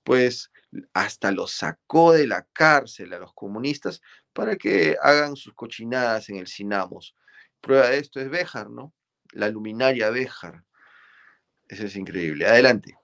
Pues 0.02 0.50
hasta 0.94 1.30
los 1.30 1.52
sacó 1.52 2.12
de 2.12 2.26
la 2.26 2.46
cárcel 2.52 3.12
a 3.12 3.18
los 3.18 3.32
comunistas 3.34 4.00
para 4.32 4.56
que 4.56 4.96
hagan 5.00 5.36
sus 5.36 5.54
cochinadas 5.54 6.28
en 6.30 6.36
el 6.36 6.46
Sinamos. 6.46 7.14
Prueba 7.60 7.90
de 7.90 7.98
esto 7.98 8.20
es 8.20 8.30
Béjar, 8.30 8.70
¿no? 8.70 8.92
La 9.32 9.48
luminaria 9.48 10.10
Béjar. 10.10 10.62
Eso 11.68 11.86
es 11.86 11.96
increíble. 11.96 12.46
Adelante. 12.46 12.96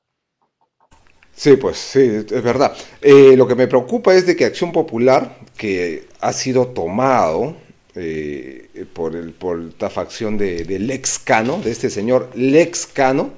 Sí, 1.35 1.57
pues 1.57 1.77
sí, 1.77 2.01
es 2.01 2.43
verdad. 2.43 2.75
Eh, 3.03 3.37
lo 3.37 3.47
que 3.47 3.55
me 3.55 3.67
preocupa 3.67 4.15
es 4.15 4.27
de 4.27 4.35
que 4.35 4.47
Acción 4.47 4.73
Popular, 4.73 5.39
que 5.57 6.09
ha 6.21 6.33
sido 6.33 6.69
tomado 6.69 7.57
eh, 7.95 8.87
por, 8.95 9.15
el, 9.15 9.33
por 9.33 9.61
esta 9.61 9.91
facción 9.91 10.39
de, 10.39 10.65
de, 10.65 10.79
Lex 10.79 11.19
Cano, 11.19 11.61
de 11.63 11.71
este 11.71 11.91
señor 11.91 12.31
Lex 12.35 12.87
Cano, 12.87 13.33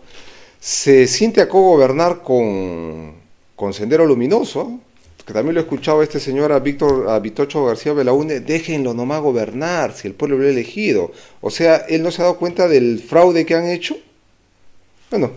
se 0.61 1.09
siente 1.09 1.41
a 1.41 1.49
co-gobernar 1.49 2.23
con, 2.23 3.15
con 3.57 3.73
Sendero 3.73 4.07
Luminoso, 4.07 4.81
que 5.29 5.35
también 5.35 5.57
lo 5.57 5.61
he 5.61 5.65
escuchado 5.65 6.01
a 6.01 6.05
este 6.05 6.21
señor, 6.21 6.53
a 6.53 6.59
Víctor, 6.59 7.11
a 7.11 7.19
Vitocho 7.19 7.67
García 7.67 7.93
Belaúne, 7.93 8.41
déjenlo 8.41 8.95
nomás 8.95 9.21
gobernar, 9.21 9.93
si 9.93 10.09
el 10.09 10.15
pueblo 10.15 10.39
lo 10.39 10.47
ha 10.47 10.49
elegido. 10.49 11.13
O 11.43 11.51
sea, 11.51 11.85
él 11.87 12.03
no 12.03 12.11
se 12.11 12.23
ha 12.23 12.25
dado 12.25 12.39
cuenta 12.39 12.67
del 12.67 12.99
fraude 12.99 13.45
que 13.45 13.55
han 13.55 13.69
hecho. 13.69 13.95
Bueno, 15.11 15.33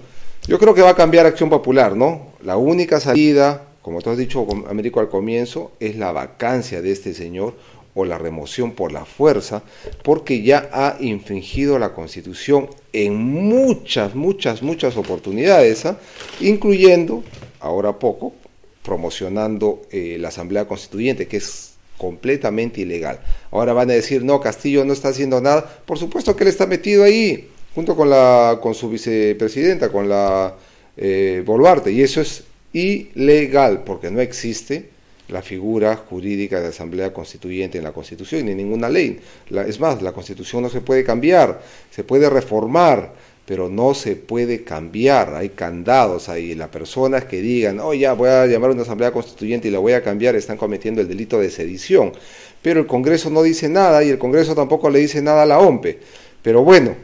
yo 0.48 0.58
creo 0.60 0.74
que 0.74 0.82
va 0.82 0.92
a 0.92 0.96
cambiar 0.96 1.26
Acción 1.26 1.50
Popular, 1.50 1.98
¿no? 1.98 2.28
La 2.42 2.56
única 2.56 3.02
salida, 3.02 3.66
como 3.82 4.02
tú 4.02 4.12
has 4.12 4.18
dicho, 4.18 4.48
Américo, 4.70 5.02
al 5.02 5.10
comienzo, 5.10 5.74
es 5.82 5.98
la 5.98 6.14
vacancia 6.14 6.82
de 6.82 6.94
este 6.94 7.14
señor 7.14 7.54
o 7.94 8.06
la 8.06 8.18
remoción 8.18 8.72
por 8.72 8.94
la 8.94 9.04
fuerza, 9.04 9.62
porque 10.04 10.42
ya 10.42 10.70
ha 10.72 10.96
infringido 11.02 11.78
la 11.80 11.94
Constitución 11.94 12.70
en 12.94 13.18
muchas, 13.18 14.16
muchas, 14.16 14.64
muchas 14.64 14.96
oportunidades, 14.96 15.86
¿ah? 15.86 15.98
incluyendo, 16.40 17.26
ahora 17.60 18.00
poco, 18.00 18.36
promocionando 18.84 19.84
eh, 19.92 20.18
la 20.20 20.30
Asamblea 20.30 20.68
Constituyente, 20.68 21.28
que 21.28 21.38
es 21.38 21.74
completamente 21.98 22.82
ilegal. 22.82 23.20
Ahora 23.52 23.74
van 23.74 23.92
a 23.92 23.94
decir, 23.94 24.24
no, 24.24 24.40
Castillo 24.40 24.84
no 24.86 24.94
está 24.94 25.10
haciendo 25.10 25.40
nada. 25.40 25.82
Por 25.86 26.00
supuesto 26.00 26.36
que 26.36 26.44
él 26.44 26.50
está 26.50 26.66
metido 26.66 27.04
ahí, 27.04 27.50
junto 27.76 27.96
con, 27.96 28.10
la, 28.10 28.60
con 28.62 28.74
su 28.74 28.90
vicepresidenta, 28.90 29.92
con 29.92 30.10
la 30.10 30.56
eh, 30.98 31.44
Boluarte, 31.46 31.92
y 31.92 32.02
eso 32.02 32.22
es 32.22 32.44
ilegal 32.74 33.84
porque 33.84 34.10
no 34.10 34.20
existe 34.20 34.90
la 35.28 35.42
figura 35.42 35.96
jurídica 35.96 36.60
de 36.60 36.68
Asamblea 36.68 37.14
Constituyente 37.14 37.78
en 37.78 37.86
la 37.86 37.94
Constitución 37.94 38.46
ni 38.46 38.54
ninguna 38.54 38.90
ley. 38.90 39.20
es 39.68 39.80
más, 39.80 40.02
la 40.02 40.12
Constitución 40.12 40.62
no 40.62 40.70
se 40.70 40.82
puede 40.82 41.04
cambiar, 41.04 41.62
se 41.90 42.04
puede 42.04 42.30
reformar, 42.30 43.14
pero 43.52 43.68
no 43.68 43.94
se 43.94 44.16
puede 44.16 44.64
cambiar. 44.64 45.36
Hay 45.36 45.50
candados 45.50 46.30
ahí. 46.30 46.56
Las 46.56 46.70
personas 46.70 47.26
que 47.26 47.42
digan, 47.42 47.82
oh 47.82 47.94
ya, 47.94 48.14
voy 48.14 48.30
a 48.30 48.46
llamar 48.46 48.70
a 48.70 48.74
una 48.74 48.84
Asamblea 48.84 49.12
Constituyente 49.12 49.68
y 49.68 49.72
la 49.72 49.80
voy 49.80 49.92
a 49.92 50.02
cambiar, 50.02 50.38
están 50.38 50.56
cometiendo 50.56 51.02
el 51.02 51.10
delito 51.10 51.38
de 51.38 51.50
sedición. 51.50 52.14
Pero 52.62 52.80
el 52.80 52.88
Congreso 52.88 53.30
no 53.30 53.44
dice 53.44 53.68
nada 53.68 54.06
y 54.06 54.10
el 54.10 54.18
Congreso 54.18 54.56
tampoco 54.56 54.90
le 54.90 55.00
dice 55.00 55.22
nada 55.22 55.44
a 55.44 55.46
la 55.46 55.60
OMPE. 55.60 56.00
Pero 56.42 56.64
bueno, 56.64 56.96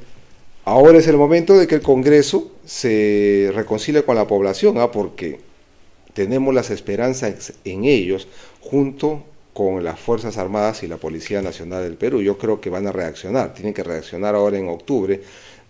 Ahora 0.63 0.97
es 0.97 1.07
el 1.07 1.17
momento 1.17 1.57
de 1.57 1.67
que 1.67 1.75
el 1.75 1.81
Congreso 1.81 2.51
se 2.65 3.51
reconcilie 3.53 4.03
con 4.03 4.15
la 4.15 4.27
población, 4.27 4.77
¿ah? 4.79 4.91
porque 4.91 5.39
tenemos 6.13 6.53
las 6.53 6.71
esperanzas 6.71 7.53
en 7.63 7.85
ellos 7.85 8.27
junto 8.59 9.23
con 9.53 9.83
las 9.83 9.99
Fuerzas 9.99 10.37
Armadas 10.37 10.83
y 10.83 10.87
la 10.87 10.97
Policía 10.97 11.41
Nacional 11.41 11.83
del 11.83 11.95
Perú. 11.95 12.21
Yo 12.21 12.37
creo 12.37 12.61
que 12.61 12.69
van 12.69 12.85
a 12.85 12.91
reaccionar, 12.91 13.53
tienen 13.53 13.73
que 13.73 13.81
reaccionar 13.81 14.35
ahora 14.35 14.57
en 14.59 14.69
octubre, 14.69 15.19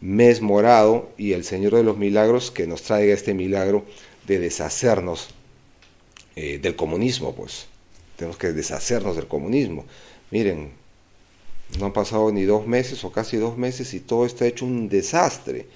mes 0.02 0.42
morado 0.42 1.10
y 1.18 1.34
el 1.34 1.44
Señor 1.44 1.76
de 1.76 1.84
los 1.84 1.98
Milagros 1.98 2.52
que 2.52 2.68
nos 2.68 2.84
traiga 2.84 3.14
este 3.14 3.34
milagro 3.34 3.86
de 4.28 4.40
deshacernos 4.40 5.30
eh, 6.36 6.60
del 6.60 6.76
comunismo, 6.76 7.34
pues 7.34 7.68
tenemos 8.16 8.38
que 8.38 8.52
deshacernos 8.52 9.16
del 9.16 9.28
comunismo 9.28 9.86
Miren, 10.30 10.72
no 11.80 11.86
han 11.86 11.94
pasado 11.94 12.32
ni 12.32 12.44
dos 12.44 12.68
meses 12.68 13.04
o 13.06 13.12
casi 13.12 13.38
dos 13.38 13.58
meses 13.58 13.94
y 13.94 14.02
todo 14.02 14.26
está 14.26 14.46
hecho 14.46 14.66
un 14.66 14.90
desastre. 14.90 15.68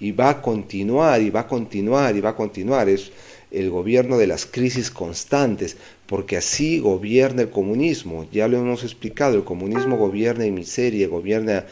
Y 0.00 0.12
va 0.12 0.30
a 0.30 0.42
continuar, 0.42 1.20
y 1.20 1.28
va 1.28 1.40
a 1.40 1.46
continuar, 1.46 2.16
y 2.16 2.20
va 2.20 2.30
a 2.30 2.36
continuar. 2.36 2.88
Es 2.88 3.10
el 3.50 3.68
gobierno 3.68 4.16
de 4.16 4.28
las 4.28 4.46
crisis 4.46 4.90
constantes, 4.90 5.76
porque 6.06 6.36
así 6.36 6.78
gobierna 6.78 7.42
el 7.42 7.50
comunismo. 7.50 8.26
Ya 8.30 8.48
lo 8.48 8.58
hemos 8.58 8.82
explicado, 8.84 9.34
el 9.34 9.44
comunismo 9.44 9.98
gobierna 9.98 10.46
en 10.46 10.54
miseria, 10.54 11.08
gobierna 11.08 11.66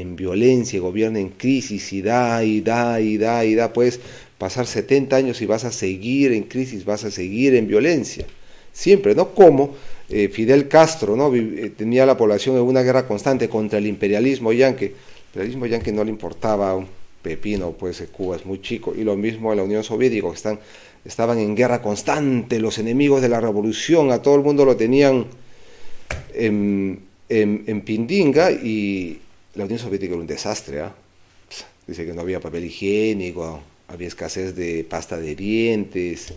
en 0.00 0.16
violencia, 0.16 0.80
gobierna 0.80 1.20
en 1.20 1.30
crisis 1.30 1.92
y 1.92 2.02
da 2.02 2.42
y 2.42 2.60
da 2.60 3.00
y 3.00 3.16
da 3.16 3.44
y 3.44 3.54
da. 3.54 3.72
Puedes 3.72 4.00
pasar 4.38 4.66
70 4.66 5.14
años 5.14 5.40
y 5.40 5.46
vas 5.46 5.64
a 5.64 5.72
seguir 5.72 6.32
en 6.32 6.44
crisis, 6.44 6.84
vas 6.84 7.04
a 7.04 7.10
seguir 7.10 7.54
en 7.54 7.68
violencia. 7.68 8.26
Siempre, 8.72 9.14
¿no? 9.14 9.30
Como 9.30 9.76
eh, 10.10 10.28
Fidel 10.28 10.66
Castro, 10.68 11.16
¿no? 11.16 11.32
Eh, 11.34 11.72
tenía 11.76 12.04
la 12.06 12.16
población 12.16 12.56
en 12.56 12.62
una 12.62 12.82
guerra 12.82 13.06
constante 13.06 13.48
contra 13.48 13.78
el 13.78 13.86
imperialismo 13.86 14.52
yanqui. 14.52 14.86
El 14.86 14.92
imperialismo 15.28 15.66
yanqui 15.66 15.92
no 15.92 16.02
le 16.02 16.10
importaba 16.10 16.74
un 16.74 16.88
pepino, 17.22 17.70
pues 17.72 18.02
Cuba 18.10 18.36
es 18.36 18.44
muy 18.44 18.60
chico. 18.60 18.94
Y 18.96 19.04
lo 19.04 19.16
mismo 19.16 19.52
en 19.52 19.58
la 19.58 19.64
Unión 19.64 19.84
Soviética, 19.84 20.28
que 20.28 20.34
están, 20.34 20.58
estaban 21.04 21.38
en 21.38 21.54
guerra 21.54 21.80
constante, 21.80 22.58
los 22.58 22.78
enemigos 22.78 23.22
de 23.22 23.28
la 23.28 23.40
revolución, 23.40 24.10
a 24.10 24.20
todo 24.20 24.34
el 24.34 24.42
mundo 24.42 24.64
lo 24.64 24.76
tenían 24.76 25.26
en, 26.34 27.00
en 27.28 27.80
Pindinga 27.82 28.50
y 28.50 29.20
la 29.54 29.64
Unión 29.64 29.78
Soviética 29.78 30.12
era 30.12 30.20
un 30.20 30.26
desastre. 30.26 30.80
¿ah? 30.80 30.94
Dice 31.86 32.06
que 32.06 32.12
no 32.12 32.22
había 32.22 32.40
papel 32.40 32.64
higiénico, 32.64 33.62
había 33.88 34.08
escasez 34.08 34.54
de 34.56 34.84
pasta 34.84 35.18
de 35.18 35.34
dientes, 35.34 36.34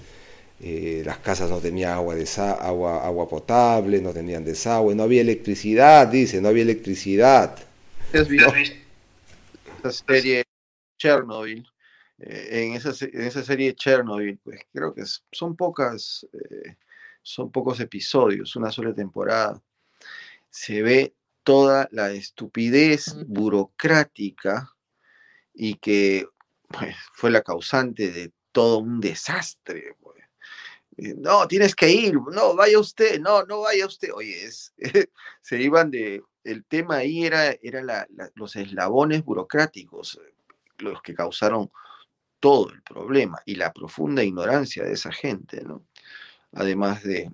eh, 0.60 1.04
las 1.06 1.20
casas 1.20 1.50
no 1.50 1.60
tenían 1.60 1.94
agua, 1.94 2.16
de 2.16 2.28
agua, 2.60 3.06
agua 3.06 3.30
potable, 3.30 4.02
no 4.02 4.12
tenían 4.12 4.44
desagüe, 4.44 4.96
no 4.96 5.04
había 5.04 5.22
electricidad, 5.22 6.08
dice, 6.08 6.42
no 6.42 6.50
había 6.50 6.64
electricidad. 6.64 7.58
¿Has 8.14 8.28
visto 8.30 8.54
esa 9.84 9.92
serie 9.92 10.44
Chernobyl? 10.98 11.66
Eh, 12.20 12.66
en, 12.66 12.74
esa, 12.74 12.92
en 13.06 13.22
esa 13.22 13.44
serie 13.44 13.76
Chernobyl, 13.76 14.40
pues 14.44 14.62
creo 14.74 14.94
que 14.94 15.04
son 15.32 15.56
pocas, 15.56 16.28
eh, 16.34 16.76
son 17.22 17.52
pocos 17.52 17.80
episodios, 17.80 18.56
una 18.56 18.72
sola 18.72 18.94
temporada. 18.94 19.62
Se 20.50 20.82
ve 20.82 21.14
toda 21.48 21.88
la 21.92 22.12
estupidez 22.12 23.16
burocrática 23.26 24.76
y 25.54 25.76
que 25.76 26.28
pues, 26.68 26.94
fue 27.14 27.32
la 27.32 27.42
causante 27.42 28.12
de 28.12 28.34
todo 28.52 28.80
un 28.80 29.00
desastre. 29.00 29.96
Pues. 30.02 30.18
Eh, 30.98 31.16
no, 31.18 31.48
tienes 31.48 31.74
que 31.74 31.90
ir, 31.90 32.16
no, 32.16 32.54
vaya 32.54 32.78
usted, 32.78 33.22
no, 33.22 33.44
no 33.44 33.62
vaya 33.62 33.86
usted. 33.86 34.10
Oye, 34.14 34.44
es, 34.44 34.74
se 35.42 35.62
iban 35.62 35.90
de, 35.90 36.22
el 36.44 36.66
tema 36.66 36.98
ahí 36.98 37.24
era, 37.24 37.52
era 37.62 38.06
los 38.36 38.58
eslabones 38.58 39.24
burocráticos 39.24 40.20
los 40.80 41.02
que 41.02 41.16
causaron 41.16 41.72
todo 42.42 42.72
el 42.72 42.82
problema 42.82 43.42
y 43.46 43.56
la 43.56 43.72
profunda 43.72 44.22
ignorancia 44.22 44.84
de 44.84 44.92
esa 44.92 45.14
gente, 45.14 45.64
¿no? 45.64 45.86
Además 46.52 47.04
de 47.04 47.32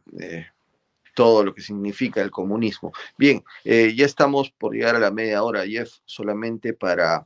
todo 1.14 1.44
lo 1.44 1.54
que 1.54 1.62
significa 1.62 2.22
el 2.22 2.32
comunismo. 2.32 2.92
Bien, 3.18 3.44
eh, 3.64 3.94
ya 3.96 4.06
estamos 4.06 4.52
por 4.52 4.74
llegar 4.74 4.96
a 4.96 5.00
la 5.00 5.12
media 5.12 5.44
hora, 5.44 5.66
Jeff, 5.66 5.92
solamente 6.06 6.74
para 6.74 7.26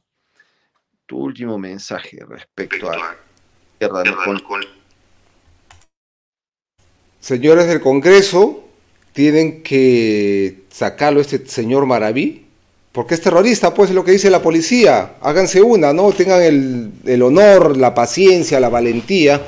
tu 1.06 1.18
último 1.18 1.58
mensaje 1.58 2.20
respecto 2.28 2.92
a 2.92 3.16
guerra 3.80 4.04
Señores 7.20 7.68
del 7.68 7.82
Congreso, 7.82 8.66
tienen 9.14 9.64
que 9.64 10.64
sacarlo 10.70 11.20
este 11.20 11.46
señor 11.48 11.86
Maraví, 11.86 12.46
porque 12.92 13.14
es 13.14 13.22
terrorista, 13.22 13.74
pues 13.74 13.90
es 13.90 13.96
lo 13.96 14.04
que 14.04 14.12
dice 14.12 14.30
la 14.30 14.42
policía. 14.42 15.16
Háganse 15.22 15.62
una, 15.62 15.94
¿no? 15.94 16.12
Tengan 16.12 16.42
el, 16.42 16.92
el 17.06 17.22
honor, 17.22 17.78
la 17.78 17.94
paciencia, 17.94 18.60
la 18.60 18.70
valentía 18.70 19.42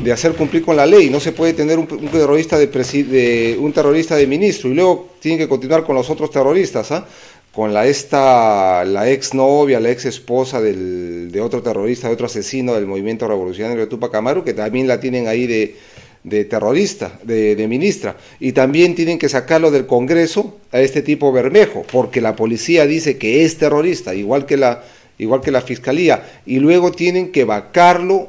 de 0.00 0.12
hacer 0.12 0.32
cumplir 0.32 0.64
con 0.64 0.76
la 0.76 0.86
ley. 0.86 1.10
No 1.10 1.20
se 1.20 1.32
puede 1.32 1.52
tener 1.52 1.78
un, 1.78 1.86
terrorista 1.86 2.58
de, 2.58 3.56
un 3.60 3.72
terrorista 3.72 4.16
de 4.16 4.26
ministro 4.26 4.70
y 4.70 4.74
luego 4.74 5.10
tienen 5.20 5.38
que 5.38 5.48
continuar 5.48 5.84
con 5.84 5.94
los 5.94 6.10
otros 6.10 6.30
terroristas, 6.30 6.90
¿ah? 6.92 7.06
con 7.52 7.74
la 7.74 7.86
esta 7.86 8.84
la 8.84 9.10
ex 9.10 9.34
novia, 9.34 9.78
la 9.78 9.90
ex 9.90 10.06
esposa 10.06 10.60
del, 10.60 11.30
de 11.30 11.40
otro 11.40 11.62
terrorista, 11.62 12.08
de 12.08 12.14
otro 12.14 12.26
asesino 12.26 12.74
del 12.74 12.86
movimiento 12.86 13.28
revolucionario 13.28 13.80
de 13.80 13.86
Tupac 13.86 14.14
Amaru, 14.14 14.42
que 14.42 14.54
también 14.54 14.88
la 14.88 14.98
tienen 14.98 15.28
ahí 15.28 15.46
de, 15.46 15.76
de 16.24 16.44
terrorista, 16.46 17.18
de, 17.22 17.54
de, 17.54 17.68
ministra. 17.68 18.16
Y 18.40 18.52
también 18.52 18.94
tienen 18.94 19.18
que 19.18 19.28
sacarlo 19.28 19.70
del 19.70 19.86
Congreso 19.86 20.56
a 20.72 20.80
este 20.80 21.02
tipo 21.02 21.30
Bermejo, 21.30 21.84
porque 21.92 22.22
la 22.22 22.36
policía 22.36 22.86
dice 22.86 23.18
que 23.18 23.44
es 23.44 23.58
terrorista, 23.58 24.14
igual 24.14 24.46
que 24.46 24.56
la, 24.56 24.82
igual 25.18 25.42
que 25.42 25.50
la 25.50 25.60
fiscalía, 25.60 26.40
y 26.46 26.58
luego 26.58 26.90
tienen 26.90 27.32
que 27.32 27.44
vacarlo 27.44 28.28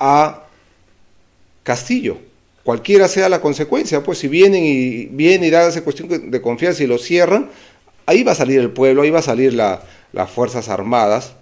a 0.00 0.43
Castillo. 1.64 2.18
Cualquiera 2.62 3.08
sea 3.08 3.28
la 3.28 3.40
consecuencia, 3.40 4.04
pues 4.04 4.18
si 4.18 4.28
vienen 4.28 4.64
y 4.64 5.06
vienen 5.06 5.48
y 5.48 5.50
da 5.50 5.68
esa 5.68 5.82
cuestión 5.82 6.30
de 6.30 6.40
confianza 6.40 6.82
y 6.82 6.86
lo 6.86 6.98
cierran, 6.98 7.50
ahí 8.06 8.22
va 8.22 8.32
a 8.32 8.36
salir 8.36 8.60
el 8.60 8.70
pueblo, 8.70 9.02
ahí 9.02 9.10
va 9.10 9.18
a 9.18 9.22
salir 9.22 9.52
las 9.52 10.30
Fuerzas 10.30 10.68
Armadas 10.68 11.34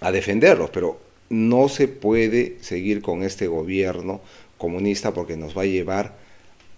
a 0.00 0.12
defenderlos, 0.12 0.70
pero 0.70 1.00
no 1.30 1.68
se 1.68 1.88
puede 1.88 2.58
seguir 2.60 3.02
con 3.02 3.22
este 3.22 3.48
gobierno 3.48 4.20
comunista 4.58 5.12
porque 5.12 5.36
nos 5.36 5.56
va 5.56 5.62
a 5.62 5.66
llevar 5.66 6.14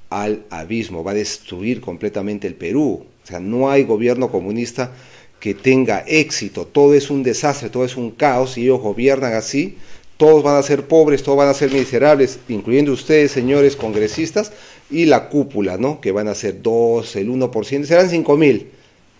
al 0.08 0.44
abismo, 0.48 1.04
va 1.04 1.10
a 1.10 1.14
destruir 1.14 1.80
completamente 1.80 2.46
el 2.46 2.54
Perú. 2.54 3.04
O 3.22 3.26
sea, 3.26 3.40
no 3.40 3.70
hay 3.70 3.84
gobierno 3.84 4.30
comunista 4.30 4.92
que 5.40 5.54
tenga 5.54 6.04
éxito, 6.06 6.66
todo 6.66 6.94
es 6.94 7.10
un 7.10 7.22
desastre, 7.22 7.68
todo 7.68 7.84
es 7.84 7.96
un 7.96 8.10
caos 8.12 8.56
y 8.56 8.62
ellos 8.62 8.80
gobiernan 8.80 9.34
así 9.34 9.76
todos 10.18 10.42
van 10.42 10.56
a 10.56 10.62
ser 10.62 10.86
pobres, 10.86 11.22
todos 11.22 11.38
van 11.38 11.48
a 11.48 11.54
ser 11.54 11.72
miserables, 11.72 12.40
incluyendo 12.48 12.92
ustedes, 12.92 13.30
señores 13.30 13.76
congresistas, 13.76 14.52
y 14.90 15.06
la 15.06 15.28
cúpula, 15.28 15.78
¿no? 15.78 16.00
Que 16.00 16.10
van 16.12 16.26
a 16.26 16.34
ser 16.34 16.60
2, 16.60 17.16
el 17.16 17.30
1%, 17.30 17.84
serán 17.84 18.10
5 18.10 18.36
mil, 18.36 18.68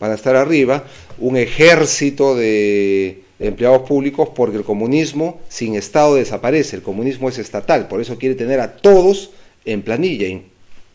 van 0.01 0.11
a 0.11 0.15
estar 0.15 0.35
arriba, 0.35 0.85
un 1.19 1.37
ejército 1.37 2.35
de 2.35 3.23
empleados 3.39 3.83
públicos, 3.83 4.31
porque 4.35 4.57
el 4.57 4.65
comunismo 4.65 5.41
sin 5.49 5.77
Estado 5.77 6.17
desaparece, 6.17 6.75
el 6.75 6.83
comunismo 6.83 7.29
es 7.29 7.39
estatal, 7.39 7.87
por 7.87 8.01
eso 8.01 8.19
quiere 8.19 8.35
tener 8.35 8.59
a 8.59 8.77
todos 8.77 9.31
en 9.65 9.83
planilla, 9.83 10.27
y 10.27 10.43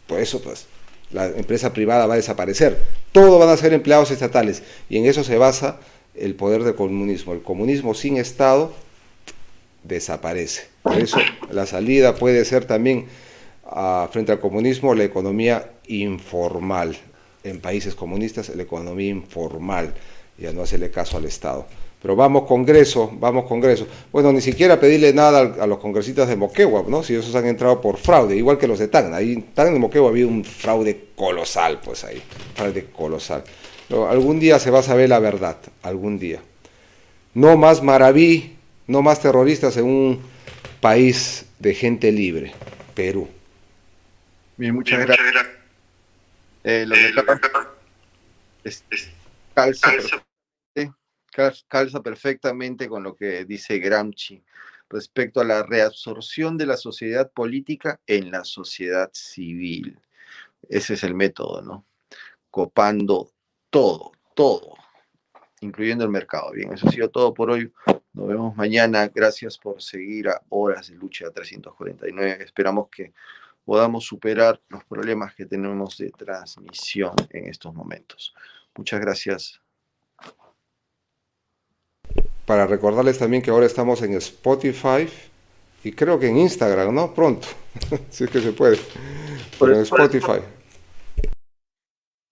por 0.06 0.20
eso 0.20 0.42
pues 0.42 0.66
la 1.13 1.28
empresa 1.28 1.72
privada 1.72 2.08
va 2.08 2.16
a 2.16 2.18
desaparecer, 2.18 2.78
todos 3.13 3.39
van 3.39 3.48
a 3.48 3.56
ser 3.56 3.72
empleados 3.72 4.12
estatales, 4.12 4.63
y 4.89 4.98
en 4.98 5.06
eso 5.06 5.24
se 5.24 5.38
basa 5.38 5.80
el 6.13 6.36
poder 6.36 6.63
del 6.63 6.76
comunismo, 6.76 7.32
el 7.32 7.42
comunismo 7.42 7.94
sin 7.94 8.18
Estado 8.18 8.74
desaparece. 9.84 10.67
Por 10.82 10.98
eso 10.98 11.17
la 11.50 11.65
salida 11.65 12.15
puede 12.15 12.43
ser 12.46 12.65
también 12.65 13.06
ah, 13.65 14.08
frente 14.12 14.32
al 14.32 14.39
comunismo 14.39 14.93
la 14.93 15.04
economía 15.04 15.72
informal. 15.88 16.98
En 17.43 17.60
países 17.60 17.93
comunistas 17.93 18.50
la 18.56 18.63
economía 18.63 19.10
informal, 19.10 19.93
ya 20.38 20.54
no 20.54 20.62
hacerle 20.62 20.89
caso 20.89 21.17
al 21.17 21.26
Estado. 21.26 21.65
Pero 22.04 22.17
vamos 22.17 22.43
Congreso, 22.43 23.12
vamos 23.13 23.46
Congreso. 23.46 23.88
Bueno, 24.12 24.34
ni 24.34 24.41
siquiera 24.41 24.78
pedirle 24.78 25.13
nada 25.13 25.56
a 25.62 25.65
los 25.65 25.80
congresistas 25.80 26.28
de 26.28 26.36
Moquegua, 26.36 26.84
¿no? 26.86 27.02
Si 27.02 27.15
esos 27.15 27.34
han 27.34 27.46
entrado 27.46 27.80
por 27.80 27.98
fraude, 27.98 28.36
igual 28.36 28.58
que 28.58 28.67
los 28.67 28.80
de 28.80 28.89
Tacna. 28.89 29.17
Ahí 29.17 29.32
en 29.32 29.43
Tacna 29.54 29.78
y 29.78 29.80
Moquegua 29.80 30.10
había 30.10 30.28
un 30.28 30.43
fraude 30.43 31.12
colosal, 31.15 31.80
pues 31.80 32.04
ahí, 32.04 32.22
fraude 32.56 32.88
colosal. 32.88 33.46
Pero 33.88 34.10
algún 34.10 34.38
día 34.38 34.60
se 34.60 34.69
va 34.69 34.80
a 34.80 34.84
saber 34.84 35.08
la 35.08 35.19
verdad, 35.19 35.56
algún 35.82 36.19
día. 36.19 36.41
No 37.36 37.56
más 37.56 37.82
maraví, 37.82 38.53
no 38.88 39.02
más 39.02 39.22
terroristas 39.22 39.78
en 39.78 39.86
un 39.86 40.22
país 40.82 41.46
de 41.60 41.74
gente 41.74 42.12
libre, 42.12 42.54
Perú. 42.93 43.30
Bien, 44.58 44.76
muchas 44.76 45.06
gracias. 45.06 45.48
Eh, 46.63 46.86
lo 46.86 46.96
calza, 51.67 52.02
perfectamente 52.02 52.88
con 52.88 53.04
lo 53.04 53.15
que 53.15 53.46
dice 53.46 53.80
Gramsci 53.80 54.43
respecto 54.89 55.41
a 55.41 55.46
la 55.46 55.63
reabsorción 55.63 56.58
de 56.58 56.67
la 56.67 56.78
sociedad 56.78 57.32
política 57.32 58.00
en 58.06 58.32
la 58.32 58.43
sociedad 58.43 59.10
civil. 59.13 60.00
Ese 60.69 60.93
es 60.93 61.04
el 61.04 61.15
método, 61.15 61.62
¿no? 61.62 61.86
Copando 62.52 63.32
todo, 63.69 64.12
todo, 64.36 64.76
incluyendo 65.62 66.04
el 66.04 66.12
mercado. 66.12 66.52
Bien, 66.52 66.72
eso 66.74 66.88
ha 66.88 66.91
sido 66.91 67.10
todo 67.10 67.34
por 67.34 67.50
hoy. 67.50 67.74
Nos 68.13 68.28
vemos 68.28 68.56
mañana. 68.56 69.08
Gracias 69.08 69.58
por 69.58 69.82
seguir 69.82 70.30
a 70.30 70.41
Horas 70.49 70.89
de 70.89 70.95
Lucha 70.95 71.32
349. 71.32 72.43
Esperamos 72.43 72.89
que 72.89 73.12
podamos 73.65 74.06
superar 74.06 74.62
los 74.69 74.84
problemas 74.84 75.34
que 75.34 75.45
tenemos 75.45 75.97
de 75.97 76.12
transmisión 76.12 77.15
en 77.32 77.47
estos 77.47 77.73
momentos. 77.73 78.36
Muchas 78.76 79.02
gracias. 79.02 79.62
Para 82.45 82.67
recordarles 82.67 83.17
también 83.17 83.41
que 83.41 83.49
ahora 83.49 83.65
estamos 83.65 84.02
en 84.04 84.13
Spotify 84.13 85.10
y 85.84 85.93
creo 85.93 86.19
que 86.19 86.28
en 86.28 86.38
Instagram, 86.38 86.93
¿no? 86.93 87.13
Pronto, 87.15 87.47
si 88.12 88.26
es 88.26 88.30
que 88.30 88.41
se 88.41 88.52
puede. 88.52 88.78
Pero 89.60 89.73
en 89.73 89.82
Spotify. 89.82 90.39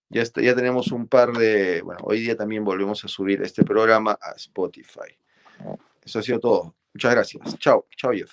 Ya, 0.09 0.21
está, 0.21 0.41
ya 0.41 0.53
tenemos 0.53 0.91
un 0.91 1.07
par 1.07 1.31
de, 1.31 1.81
bueno, 1.81 2.01
hoy 2.03 2.19
día 2.19 2.35
también 2.35 2.65
volvemos 2.65 3.03
a 3.05 3.07
subir 3.07 3.41
este 3.41 3.63
programa 3.63 4.19
a 4.21 4.33
Spotify. 4.33 5.17
Eso 6.03 6.19
ha 6.19 6.23
sido 6.23 6.39
todo. 6.39 6.75
Muchas 6.93 7.11
gracias. 7.11 7.59
Chao, 7.59 7.85
chao 7.95 8.11
Jeff. 8.11 8.31